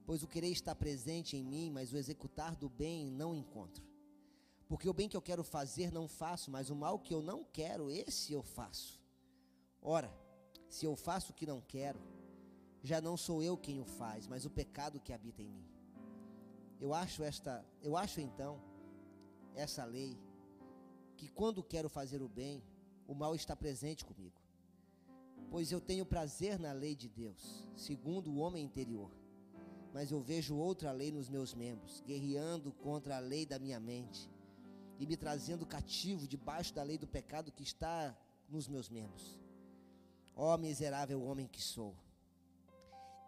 [0.09, 3.85] Pois o querer está presente em mim, mas o executar do bem não encontro.
[4.67, 7.43] Porque o bem que eu quero fazer não faço, mas o mal que eu não
[7.43, 8.99] quero, esse eu faço.
[9.79, 10.11] Ora,
[10.67, 12.01] se eu faço o que não quero,
[12.81, 15.69] já não sou eu quem o faz, mas o pecado que habita em mim.
[16.79, 18.59] Eu acho esta, eu acho então
[19.53, 20.17] essa lei
[21.17, 22.63] que quando quero fazer o bem,
[23.05, 24.41] o mal está presente comigo.
[25.51, 29.18] Pois eu tenho prazer na lei de Deus, segundo o homem interior
[29.93, 34.29] mas eu vejo outra lei nos meus membros, guerreando contra a lei da minha mente
[34.99, 38.15] e me trazendo cativo debaixo da lei do pecado que está
[38.49, 39.39] nos meus membros.
[40.35, 41.95] Ó oh, miserável homem que sou,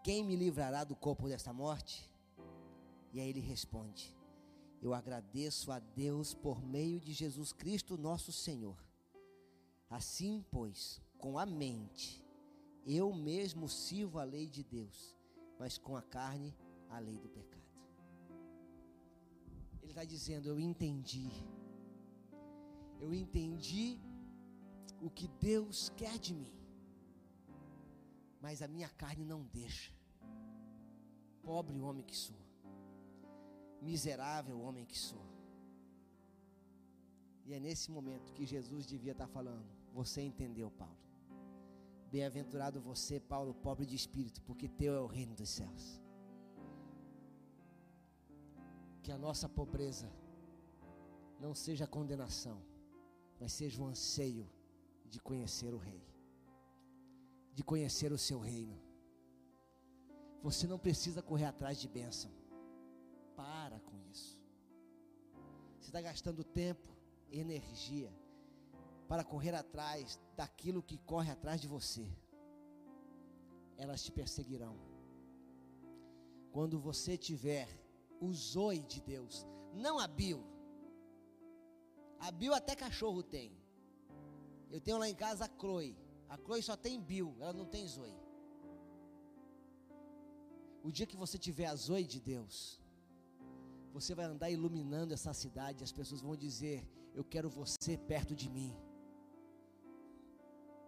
[0.04, 2.10] quem me livrará do corpo desta morte?
[3.14, 4.16] E aí ele responde:
[4.82, 8.78] Eu agradeço a Deus por meio de Jesus Cristo, nosso Senhor.
[9.90, 12.26] Assim, pois, com a mente,
[12.86, 15.16] eu mesmo sirvo a lei de Deus,
[15.62, 16.52] mas com a carne,
[16.90, 17.70] a lei do pecado.
[19.82, 21.30] Ele está dizendo: Eu entendi.
[23.00, 24.00] Eu entendi
[25.00, 26.54] o que Deus quer de mim,
[28.42, 29.92] mas a minha carne não deixa.
[31.44, 32.42] Pobre homem que sou,
[33.82, 35.26] miserável homem que sou.
[37.46, 41.11] E é nesse momento que Jesus devia estar falando: Você entendeu, Paulo.
[42.12, 46.02] Bem-aventurado você, Paulo, pobre de espírito, porque teu é o reino dos céus.
[49.02, 50.12] Que a nossa pobreza
[51.40, 52.62] não seja condenação,
[53.40, 54.46] mas seja um anseio
[55.06, 56.06] de conhecer o Rei,
[57.54, 58.78] de conhecer o seu reino.
[60.44, 62.32] Você não precisa correr atrás de bênção.
[63.38, 64.38] Para com isso.
[65.80, 66.90] Você está gastando tempo,
[67.32, 68.12] energia
[69.12, 72.08] para correr atrás daquilo que corre atrás de você.
[73.76, 74.80] Elas te perseguirão.
[76.54, 77.68] Quando você tiver
[78.22, 80.42] o zoe de Deus, não a bio.
[82.22, 83.52] A bio até cachorro tem.
[84.70, 85.94] Eu tenho lá em casa a Chloe.
[86.30, 88.16] A Chloe só tem bio, ela não tem zoe.
[90.82, 92.80] O dia que você tiver a zoe de Deus,
[93.92, 98.50] você vai andar iluminando essa cidade, as pessoas vão dizer: Eu quero você perto de
[98.50, 98.74] mim.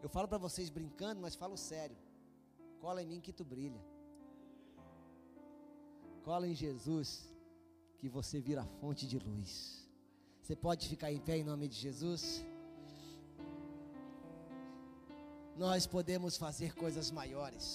[0.03, 1.97] Eu falo para vocês brincando, mas falo sério.
[2.81, 3.81] Cola em mim que tu brilha.
[6.27, 7.07] Cola em Jesus,
[7.99, 9.53] que você vira fonte de luz.
[10.41, 12.45] Você pode ficar em pé em nome de Jesus?
[15.55, 17.65] Nós podemos fazer coisas maiores.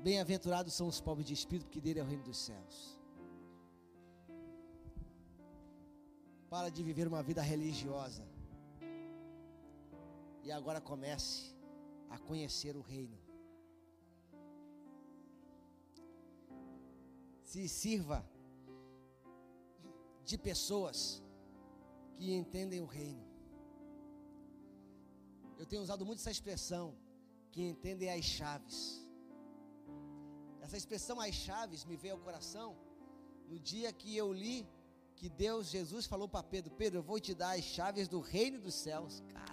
[0.00, 2.96] Bem-aventurados são os pobres de espírito, porque dele é o reino dos céus.
[6.48, 8.37] Para de viver uma vida religiosa.
[10.48, 11.54] E agora comece
[12.08, 13.18] a conhecer o reino.
[17.42, 18.18] Se sirva
[20.24, 21.22] de pessoas
[22.16, 23.26] que entendem o reino.
[25.58, 26.96] Eu tenho usado muito essa expressão,
[27.52, 29.06] que entendem as chaves.
[30.62, 32.74] Essa expressão as chaves me veio ao coração
[33.50, 34.66] no dia que eu li
[35.14, 38.58] que Deus, Jesus falou para Pedro: Pedro, eu vou te dar as chaves do reino
[38.58, 39.22] dos céus.
[39.34, 39.47] Caraca.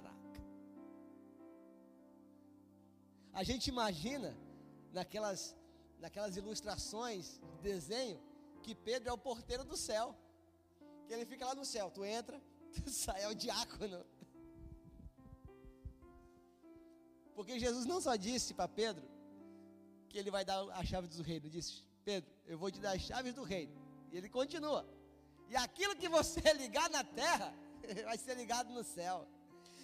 [3.40, 4.34] A gente imagina
[4.94, 5.54] naquelas,
[6.00, 8.18] naquelas ilustrações de desenho
[8.64, 10.16] que Pedro é o porteiro do céu.
[11.06, 11.92] Que ele fica lá no céu.
[11.92, 14.06] Tu entra, tu sai, é o diácono.
[17.36, 19.06] Porque Jesus não só disse para Pedro
[20.08, 21.50] que ele vai dar a chave do reino.
[21.50, 23.76] Disse: Pedro, eu vou te dar as chaves do reino.
[24.14, 24.88] E ele continua.
[25.50, 27.54] E aquilo que você ligar na terra
[28.06, 29.28] vai ser ligado no céu.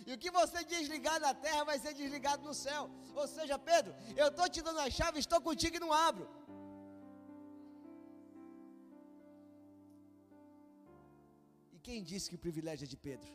[0.07, 2.89] E o que você desligar na terra vai ser desligado no céu.
[3.15, 6.27] Ou seja, Pedro, eu estou te dando as chaves, estou contigo e não abro.
[11.73, 13.31] E quem disse que o privilégio é de Pedro?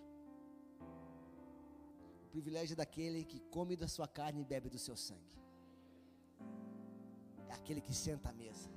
[2.26, 5.36] O privilégio é daquele que come da sua carne e bebe do seu sangue
[7.48, 8.70] é aquele que senta à mesa.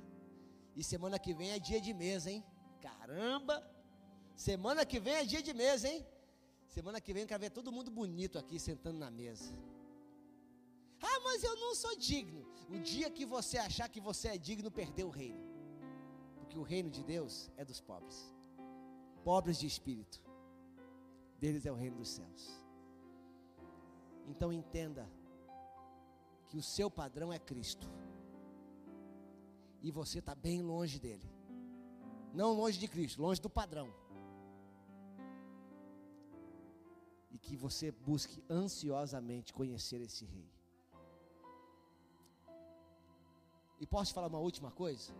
[0.76, 2.44] E semana que vem é dia de mesa, hein?
[2.80, 3.56] Caramba!
[4.34, 6.06] Semana que vem é dia de mesa, hein?
[6.76, 9.52] Semana que vem eu quero ver todo mundo bonito aqui sentando na mesa.
[11.02, 12.46] Ah, mas eu não sou digno.
[12.68, 15.42] O dia que você achar que você é digno, perdeu o reino.
[16.36, 18.18] Porque o reino de Deus é dos pobres.
[19.24, 20.22] Pobres de espírito.
[21.40, 22.42] Deles é o reino dos céus.
[24.28, 25.10] Então entenda
[26.48, 27.88] que o seu padrão é Cristo
[29.82, 31.28] e você está bem longe dele.
[32.32, 33.92] Não longe de Cristo, longe do padrão.
[37.30, 40.50] E que você busque ansiosamente conhecer esse rei.
[43.80, 45.12] E posso te falar uma última coisa?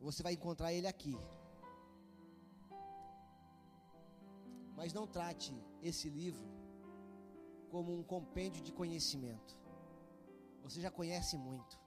[0.00, 1.16] Você vai encontrar ele aqui.
[4.76, 6.48] Mas não trate esse livro
[7.70, 9.56] como um compêndio de conhecimento.
[10.62, 11.78] Você já conhece muito.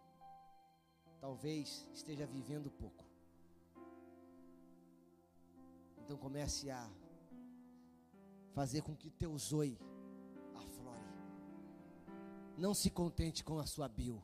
[1.19, 3.03] Talvez esteja vivendo pouco.
[6.03, 6.89] Então comece a
[8.53, 9.79] fazer com que teu zoe
[10.53, 10.99] aflore.
[12.57, 14.21] Não se contente com a sua bio.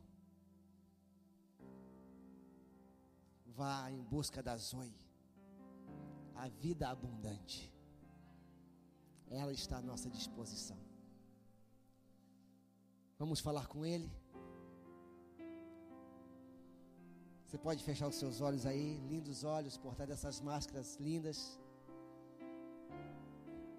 [3.46, 4.94] Vá em busca da zoe.
[6.36, 7.74] A vida abundante.
[9.30, 10.78] Ela está à nossa disposição.
[13.18, 14.10] Vamos falar com Ele.
[17.46, 21.60] Você pode fechar os seus olhos aí, lindos olhos, portar dessas máscaras lindas.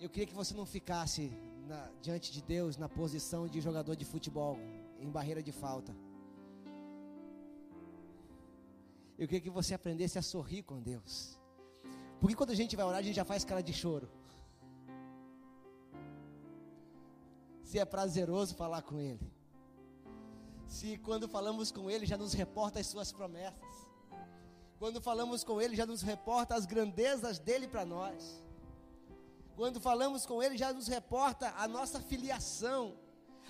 [0.00, 1.30] Eu queria que você não ficasse
[1.68, 4.56] na, diante de Deus na posição de jogador de futebol,
[4.98, 5.94] em barreira de falta.
[9.18, 11.38] Eu queria que você aprendesse a sorrir com Deus.
[12.18, 14.08] Porque quando a gente vai orar, a gente já faz cara de choro.
[17.62, 19.30] Se é prazeroso falar com Ele.
[20.66, 23.74] Se quando falamos com Ele já nos reporta as suas promessas.
[24.78, 28.42] Quando falamos com Ele já nos reporta as grandezas dele para nós.
[29.56, 32.96] Quando falamos com Ele já nos reporta a nossa filiação.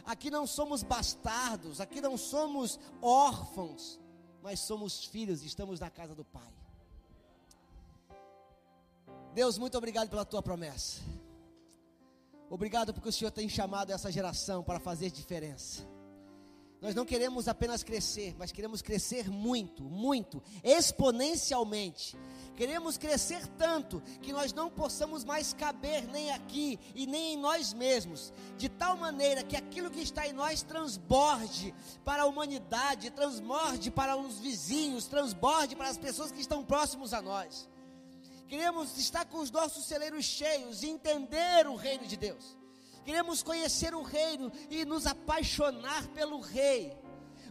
[0.05, 4.01] Aqui não somos bastardos, aqui não somos órfãos,
[4.43, 6.53] mas somos filhos e estamos na casa do Pai.
[9.35, 11.01] Deus, muito obrigado pela tua promessa.
[12.49, 15.87] Obrigado porque o Senhor tem chamado essa geração para fazer diferença.
[16.81, 22.17] Nós não queremos apenas crescer, mas queremos crescer muito, muito, exponencialmente.
[22.57, 27.75] Queremos crescer tanto que nós não possamos mais caber nem aqui e nem em nós
[27.75, 33.91] mesmos, de tal maneira que aquilo que está em nós transborde para a humanidade, transborde
[33.91, 37.69] para os vizinhos, transborde para as pessoas que estão próximos a nós.
[38.49, 42.60] Queremos estar com os nossos celeiros cheios e entender o reino de Deus.
[43.11, 46.97] Queremos conhecer o reino e nos apaixonar pelo rei.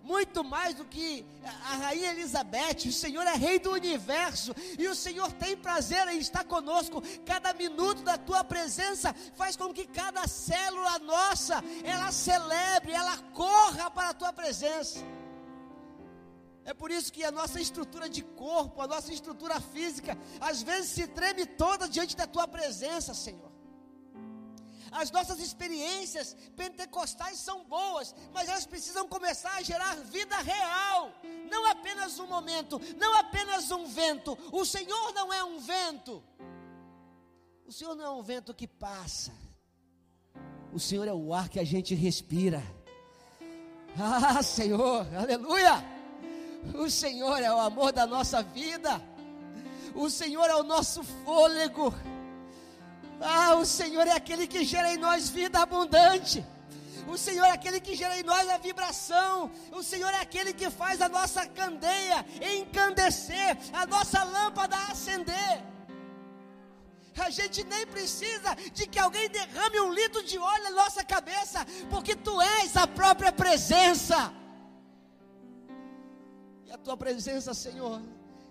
[0.02, 4.96] Muito mais do que a rainha Elizabeth, o Senhor é rei do universo e o
[4.96, 7.04] Senhor tem prazer em estar conosco.
[7.26, 13.92] Cada minuto da tua presença faz com que cada célula nossa ela celebre, ela corra
[13.92, 15.00] para a tua presença.
[16.64, 20.92] É por isso que a nossa estrutura de corpo, a nossa estrutura física, às vezes
[20.92, 23.49] se treme toda diante da tua presença, Senhor.
[24.92, 31.12] As nossas experiências pentecostais são boas, mas elas precisam começar a gerar vida real,
[31.50, 34.38] não apenas um momento, não apenas um vento.
[34.52, 36.24] O Senhor não é um vento.
[37.66, 39.32] O Senhor não é um vento que passa.
[40.74, 42.64] O Senhor é o ar que a gente respira.
[43.98, 45.84] Ah, Senhor, aleluia!
[46.76, 49.02] O Senhor é o amor da nossa vida.
[49.96, 51.94] O Senhor é o nosso fôlego.
[53.22, 56.46] Ah, o Senhor é aquele que gera em nós vida abundante.
[57.08, 59.52] O Senhor é aquele que gera em nós a vibração.
[59.72, 62.26] O Senhor é aquele que faz a nossa candeia
[62.58, 65.64] encandecer, a nossa lâmpada acender.
[67.18, 71.66] A gente nem precisa de que alguém derrame um litro de óleo na nossa cabeça,
[71.90, 74.32] porque tu és a própria presença.
[76.66, 78.02] E a tua presença, Senhor,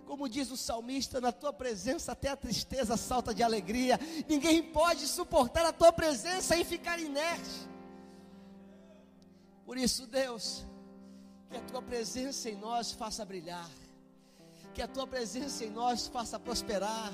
[0.08, 4.00] como diz o salmista, na tua presença até a tristeza salta de alegria.
[4.26, 7.68] Ninguém pode suportar a tua presença e ficar inerte.
[9.66, 10.64] Por isso, Deus,
[11.50, 13.68] que a tua presença em nós faça brilhar,
[14.72, 17.12] que a tua presença em nós faça prosperar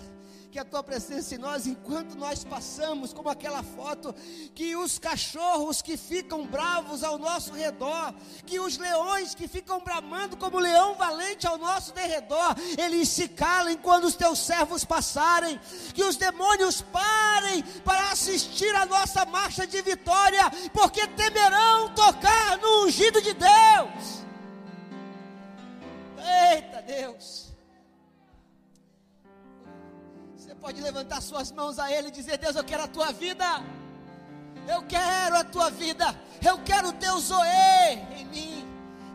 [0.55, 4.15] que a tua presença em nós, enquanto nós passamos, como aquela foto,
[4.55, 8.15] que os cachorros que ficam bravos ao nosso redor,
[8.47, 13.77] que os leões que ficam bramando como leão valente ao nosso derredor, eles se calem
[13.77, 15.59] quando os teus servos passarem,
[15.93, 22.85] que os demônios parem para assistir a nossa marcha de vitória, porque temerão tocar no
[22.85, 23.91] ungido de Deus.
[30.95, 33.45] Levantar suas mãos a Ele e dizer: Deus, eu quero a tua vida.
[34.69, 36.15] Eu quero a tua vida.
[36.41, 37.47] Eu quero o teu Zoe
[38.17, 38.65] em mim.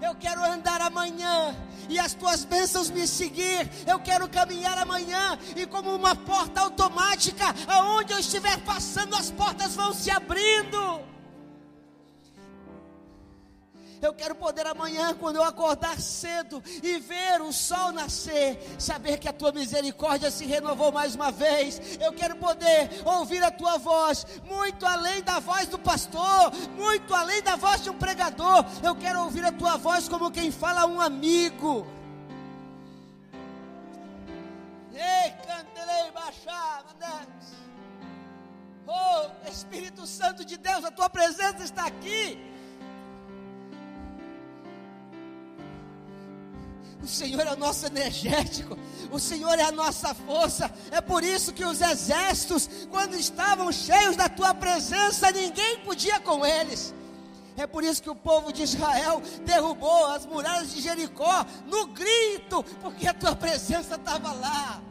[0.02, 1.56] Eu quero andar amanhã
[1.88, 3.70] e as tuas bênçãos me seguir.
[3.88, 9.74] Eu quero caminhar amanhã e como uma porta automática, aonde eu estiver passando, as portas
[9.74, 11.02] vão se abrindo.
[14.02, 19.28] Eu quero poder amanhã, quando eu acordar cedo e ver o sol nascer, saber que
[19.28, 21.82] a tua misericórdia se renovou mais uma vez.
[22.00, 27.42] Eu quero poder ouvir a tua voz, muito além da voz do pastor, muito além
[27.42, 28.66] da voz de um pregador.
[28.82, 31.86] Eu quero ouvir a tua voz como quem fala a um amigo.
[34.94, 36.86] Ei, cantelei, baixar,
[38.92, 42.49] Oh, Espírito Santo de Deus, a tua presença está aqui.
[47.02, 48.78] O Senhor é o nosso energético,
[49.12, 50.70] o Senhor é a nossa força.
[50.92, 56.46] É por isso que os exércitos, quando estavam cheios da tua presença, ninguém podia com
[56.46, 56.94] eles.
[57.56, 62.64] É por isso que o povo de Israel derrubou as muralhas de Jericó no grito,
[62.82, 64.82] porque a tua presença estava lá.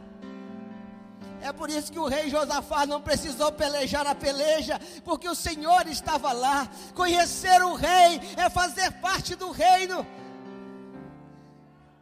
[1.41, 5.87] É por isso que o rei Josafá não precisou pelejar a peleja, porque o Senhor
[5.87, 6.69] estava lá.
[6.95, 10.07] Conhecer o rei é fazer parte do reino.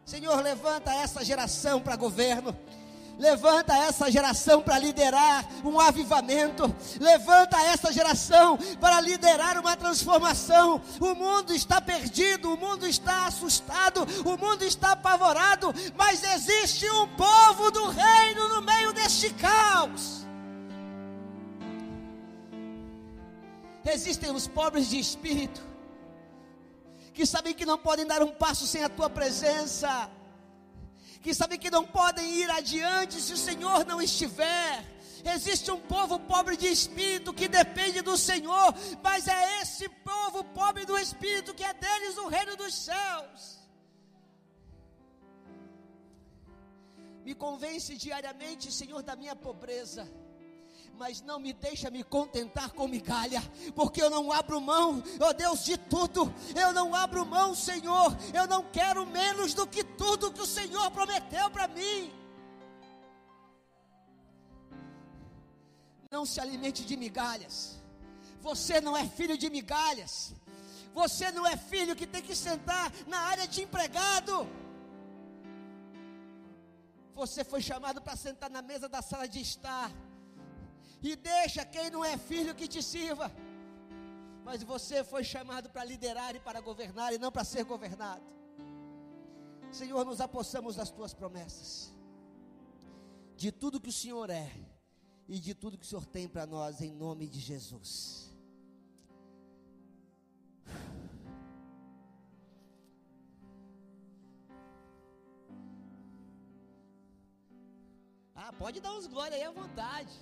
[0.07, 2.57] Senhor, levanta essa geração para governo.
[3.19, 6.73] Levanta essa geração para liderar um avivamento.
[6.97, 10.81] Levanta essa geração para liderar uma transformação.
[11.01, 17.07] O mundo está perdido, o mundo está assustado, o mundo está apavorado, mas existe um
[17.09, 20.25] povo do reino no meio deste caos.
[23.83, 25.61] Existem os pobres de espírito,
[27.17, 29.89] que sabem que não podem dar um passo sem a tua presença
[31.23, 34.85] que sabem que não podem ir adiante se o Senhor não estiver.
[35.35, 38.69] Existe um povo pobre de espírito que depende do Senhor,
[39.03, 43.41] mas é esse povo pobre do espírito que é deles o reino dos céus.
[47.25, 50.07] Me convence diariamente, Senhor, da minha pobreza
[50.97, 53.41] mas não me deixa me contentar com migalha,
[53.75, 58.15] porque eu não abro mão, ó oh Deus, de tudo, eu não abro mão, Senhor,
[58.33, 62.11] eu não quero menos do que tudo que o Senhor prometeu para mim.
[66.09, 67.77] Não se alimente de migalhas,
[68.41, 70.33] você não é filho de migalhas,
[70.93, 74.47] você não é filho que tem que sentar na área de empregado.
[77.13, 79.91] Você foi chamado para sentar na mesa da sala de estar
[81.01, 83.31] e deixa quem não é filho que te sirva.
[84.43, 88.23] Mas você foi chamado para liderar e para governar e não para ser governado.
[89.71, 91.93] Senhor, nos apossamos das tuas promessas,
[93.35, 94.49] de tudo que o Senhor é
[95.27, 98.33] e de tudo que o Senhor tem para nós, em nome de Jesus.
[108.33, 110.13] Ah, pode dar uns glória aí à vontade.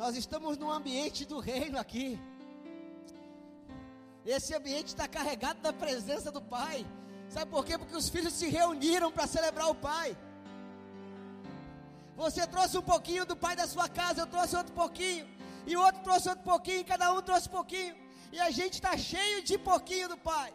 [0.00, 2.18] Nós estamos num ambiente do reino aqui.
[4.34, 6.86] Esse ambiente está carregado da presença do Pai.
[7.28, 7.76] Sabe por quê?
[7.76, 10.16] Porque os filhos se reuniram para celebrar o Pai.
[12.16, 15.26] Você trouxe um pouquinho do Pai da sua casa, eu trouxe outro pouquinho,
[15.66, 17.94] e o outro trouxe outro pouquinho, cada um trouxe pouquinho,
[18.32, 20.50] e a gente está cheio de pouquinho do Pai.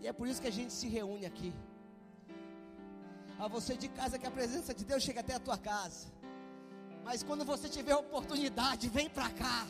[0.00, 1.52] E é por isso que a gente se reúne aqui.
[3.38, 6.19] A você de casa, que a presença de Deus chega até a tua casa.
[7.04, 9.66] Mas quando você tiver oportunidade, vem para cá.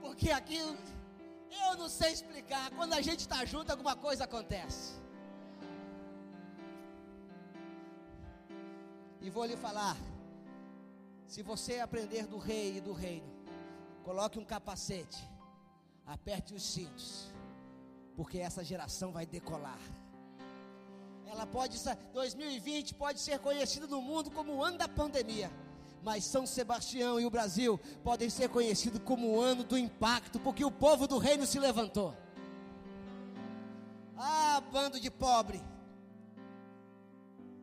[0.00, 2.70] Porque aqui eu não sei explicar.
[2.70, 4.94] Quando a gente está junto, alguma coisa acontece.
[9.20, 9.96] E vou lhe falar:
[11.26, 13.30] se você aprender do rei e do reino,
[14.02, 15.22] coloque um capacete,
[16.06, 17.32] aperte os cintos,
[18.16, 19.80] porque essa geração vai decolar.
[21.26, 21.78] Ela pode,
[22.14, 25.50] 2020 pode ser conhecido no mundo como o ano da pandemia
[26.02, 30.64] mas São Sebastião e o Brasil podem ser conhecidos como o ano do impacto, porque
[30.64, 32.14] o povo do reino se levantou.
[34.16, 35.62] Ah, bando de pobre.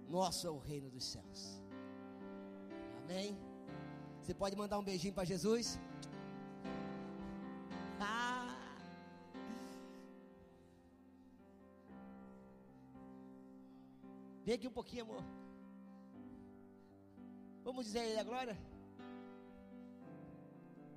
[0.09, 1.61] Nosso é o reino dos céus.
[3.03, 3.37] Amém?
[4.21, 5.79] Você pode mandar um beijinho para Jesus?
[7.99, 8.55] Ah.
[14.45, 15.23] Vem aqui um pouquinho, amor.
[17.67, 18.55] Vamos dizer a Ele a glória?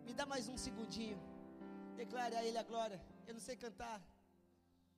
[0.06, 1.18] Me dá mais um segundinho.
[1.96, 3.00] Declare a Ele a glória.
[3.26, 3.98] Eu não sei cantar.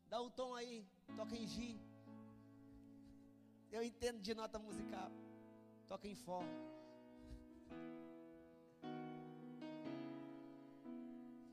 [0.09, 0.85] Dá um tom aí.
[1.17, 1.81] Toca em Gi.
[3.71, 5.11] Eu entendo de nota musical.
[5.87, 6.41] Toca em Fó.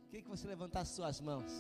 [0.07, 1.53] Queria que você levantasse suas mãos.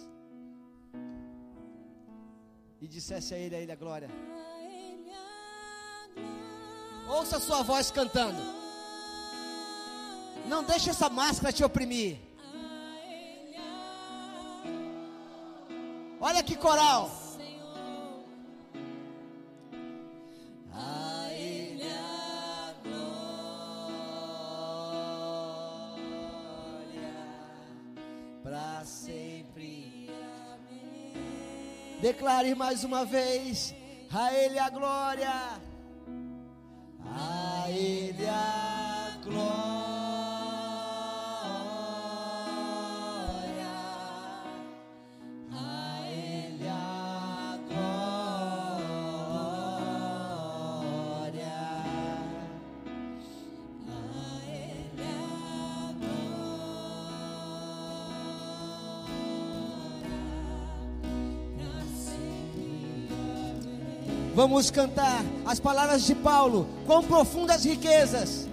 [2.81, 4.09] E dissesse a Ele, a Ele a glória.
[7.07, 8.41] Ouça a sua voz cantando.
[10.45, 12.17] Não deixe essa máscara te oprimir.
[16.19, 17.11] Olha que coral.
[32.01, 33.73] Declare mais uma vez:
[34.11, 35.66] a Ele a glória.
[64.47, 66.69] Vamos cantar as palavras de Paulo.
[66.85, 68.47] Quão profundas riquezas.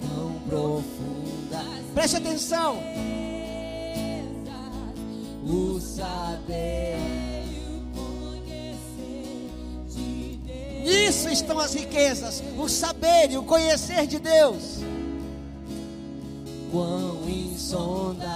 [0.00, 1.66] Quão profundas.
[1.92, 2.78] Preste atenção.
[5.44, 6.96] o saber
[7.50, 9.48] e o conhecer
[9.88, 10.84] de Deus.
[10.84, 14.78] Nisso estão as riquezas, o saber e o conhecer de Deus.
[16.70, 18.30] Quão insondáveis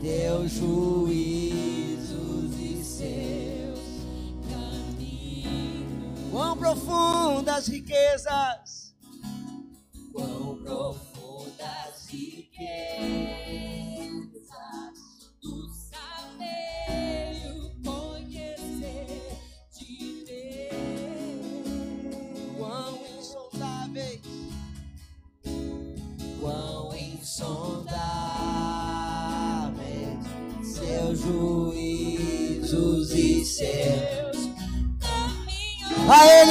[0.00, 1.45] teus juízos
[6.36, 8.85] Quão profundas riquezas.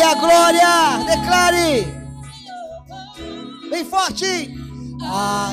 [0.06, 1.84] A glória, declare.
[3.72, 4.54] Bem forte.
[5.02, 5.52] A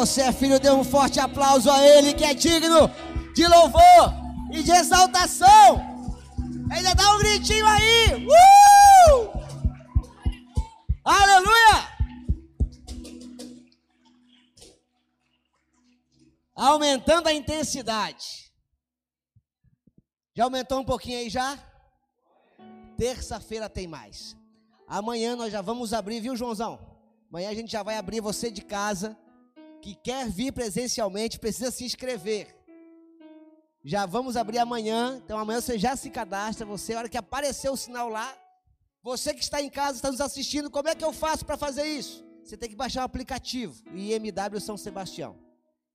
[0.00, 2.90] você é filho, dê um forte aplauso a Ele que é digno
[3.34, 4.14] de louvor
[4.50, 5.78] e de exaltação.
[6.72, 8.26] Ainda dá um gritinho aí.
[8.26, 9.40] Uh!
[11.04, 11.90] Aleluia!
[16.56, 18.50] Aumentando a intensidade.
[20.34, 21.58] Já aumentou um pouquinho aí já?
[22.96, 24.34] Terça-feira tem mais.
[24.88, 26.78] Amanhã nós já vamos abrir, viu, Joãozão?
[27.28, 29.14] Amanhã a gente já vai abrir você de casa
[29.80, 32.54] que quer vir presencialmente precisa se inscrever.
[33.82, 37.70] Já vamos abrir amanhã, então amanhã você já se cadastra, você, a hora que aparecer
[37.70, 38.36] o sinal lá,
[39.02, 41.86] você que está em casa, está nos assistindo, como é que eu faço para fazer
[41.86, 42.22] isso?
[42.44, 45.36] Você tem que baixar o aplicativo, IMW São Sebastião.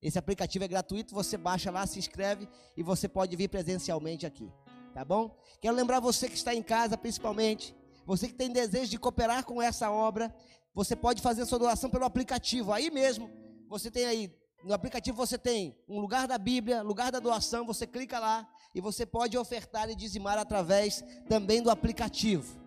[0.01, 4.51] Esse aplicativo é gratuito, você baixa lá, se inscreve e você pode vir presencialmente aqui,
[4.93, 5.37] tá bom?
[5.61, 9.61] Quero lembrar você que está em casa, principalmente, você que tem desejo de cooperar com
[9.61, 10.33] essa obra,
[10.73, 13.29] você pode fazer sua doação pelo aplicativo, aí mesmo,
[13.67, 17.85] você tem aí, no aplicativo você tem um lugar da Bíblia, lugar da doação, você
[17.85, 22.59] clica lá e você pode ofertar e dizimar através também do aplicativo.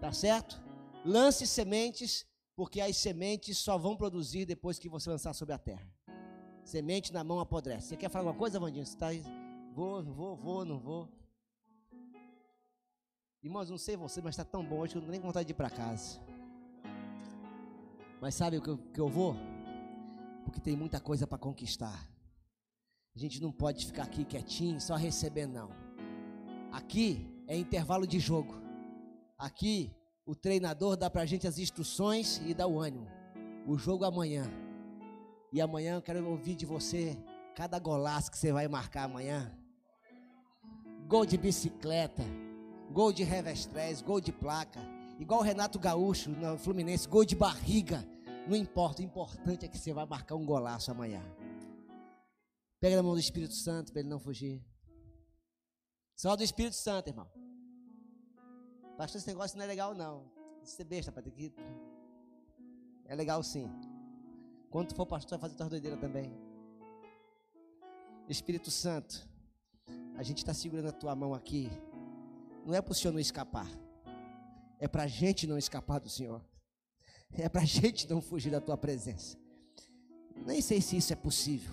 [0.00, 0.60] Tá certo?
[1.04, 2.26] Lance sementes,
[2.56, 5.86] porque as sementes só vão produzir depois que você lançar sobre a terra.
[6.64, 7.88] Semente na mão apodrece.
[7.88, 8.86] Você quer falar alguma coisa, Vandinho?
[8.86, 9.22] Você tá aí?
[9.74, 11.08] Vou, vou, vou, não vou.
[13.42, 15.46] Irmãos, não sei você, mas está tão bom hoje que eu não tenho nem vontade
[15.46, 16.20] de ir para casa.
[18.20, 19.34] Mas sabe o que eu, que eu vou?
[20.44, 22.08] Porque tem muita coisa para conquistar.
[23.14, 25.70] A gente não pode ficar aqui quietinho, só recebendo, não.
[26.72, 28.54] Aqui é intervalo de jogo.
[29.38, 33.06] Aqui o treinador dá para a gente as instruções e dá o ânimo.
[33.66, 34.44] O jogo amanhã.
[35.52, 37.18] E amanhã eu quero ouvir de você
[37.54, 39.52] cada golaço que você vai marcar amanhã.
[41.06, 42.22] Gol de bicicleta,
[42.90, 44.80] gol de revestrez, gol de placa.
[45.18, 48.06] Igual o Renato Gaúcho no Fluminense, gol de barriga.
[48.48, 51.22] Não importa, o importante é que você vai marcar um golaço amanhã.
[52.80, 54.64] Pega na mão do Espírito Santo para ele não fugir.
[56.16, 57.30] Só do Espírito Santo, irmão.
[58.96, 60.30] Pastor, esse negócio não é legal, não.
[60.62, 61.52] Isso é besta, ter que.
[63.04, 63.68] É legal sim.
[64.70, 66.32] Quando tu for pastor, vai fazer tua doideira também.
[68.28, 69.28] Espírito Santo,
[70.16, 71.68] a gente está segurando a tua mão aqui.
[72.64, 73.68] Não é para o Senhor não escapar.
[74.78, 76.44] É para a gente não escapar do Senhor.
[77.34, 79.36] É para a gente não fugir da tua presença.
[80.44, 81.72] Nem sei se isso é possível.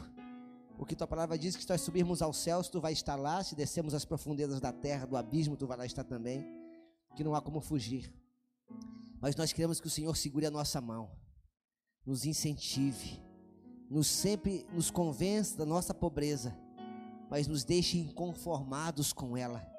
[0.77, 3.43] Porque tua palavra diz que se nós subirmos aos céus, tu vai estar lá.
[3.43, 6.45] Se descermos as profundezas da terra, do abismo, tu vai lá estar também.
[7.15, 8.13] Que não há como fugir.
[9.19, 11.11] Mas nós queremos que o Senhor segure a nossa mão,
[12.05, 13.21] nos incentive,
[13.89, 16.57] nos sempre nos convença da nossa pobreza,
[17.29, 19.69] mas nos deixe inconformados com ela,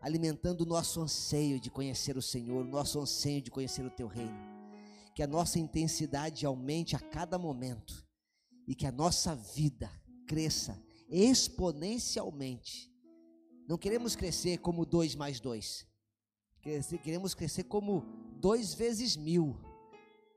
[0.00, 4.08] alimentando o nosso anseio de conhecer o Senhor, o nosso anseio de conhecer o teu
[4.08, 4.51] reino
[5.14, 8.06] que a nossa intensidade aumente a cada momento
[8.66, 9.90] e que a nossa vida
[10.26, 12.90] cresça exponencialmente.
[13.68, 15.86] Não queremos crescer como dois mais dois,
[17.02, 18.04] queremos crescer como
[18.40, 19.56] dois vezes mil,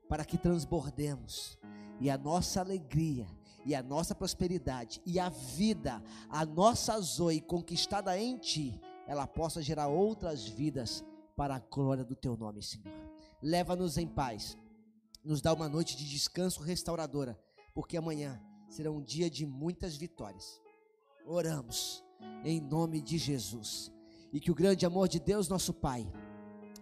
[0.08, 1.58] para que transbordemos
[2.00, 3.26] e a nossa alegria
[3.64, 9.60] e a nossa prosperidade e a vida, a nossa zoe conquistada em Ti, ela possa
[9.60, 11.04] gerar outras vidas
[11.34, 12.92] para a glória do Teu nome, Senhor.
[13.42, 14.56] Leva-nos em paz
[15.26, 17.38] nos dá uma noite de descanso restauradora,
[17.74, 20.60] porque amanhã será um dia de muitas vitórias.
[21.26, 22.04] Oramos
[22.44, 23.92] em nome de Jesus.
[24.32, 26.06] E que o grande amor de Deus, nosso Pai,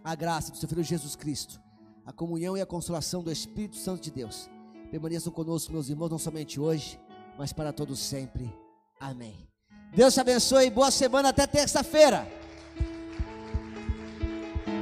[0.03, 1.59] a graça do seu Filho Jesus Cristo,
[2.05, 4.49] a comunhão e a consolação do Espírito Santo de Deus,
[4.91, 6.99] permaneçam conosco, meus irmãos, não somente hoje,
[7.37, 8.53] mas para todos sempre.
[8.99, 9.47] Amém.
[9.95, 12.27] Deus te abençoe, boa semana até terça-feira.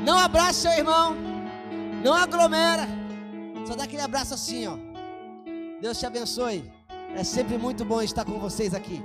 [0.05, 1.15] Não abrace seu irmão,
[2.03, 3.02] não aglomera,
[3.65, 4.77] só dá aquele abraço assim, ó.
[5.81, 6.71] Deus te abençoe.
[7.15, 9.01] É sempre muito bom estar com vocês aqui.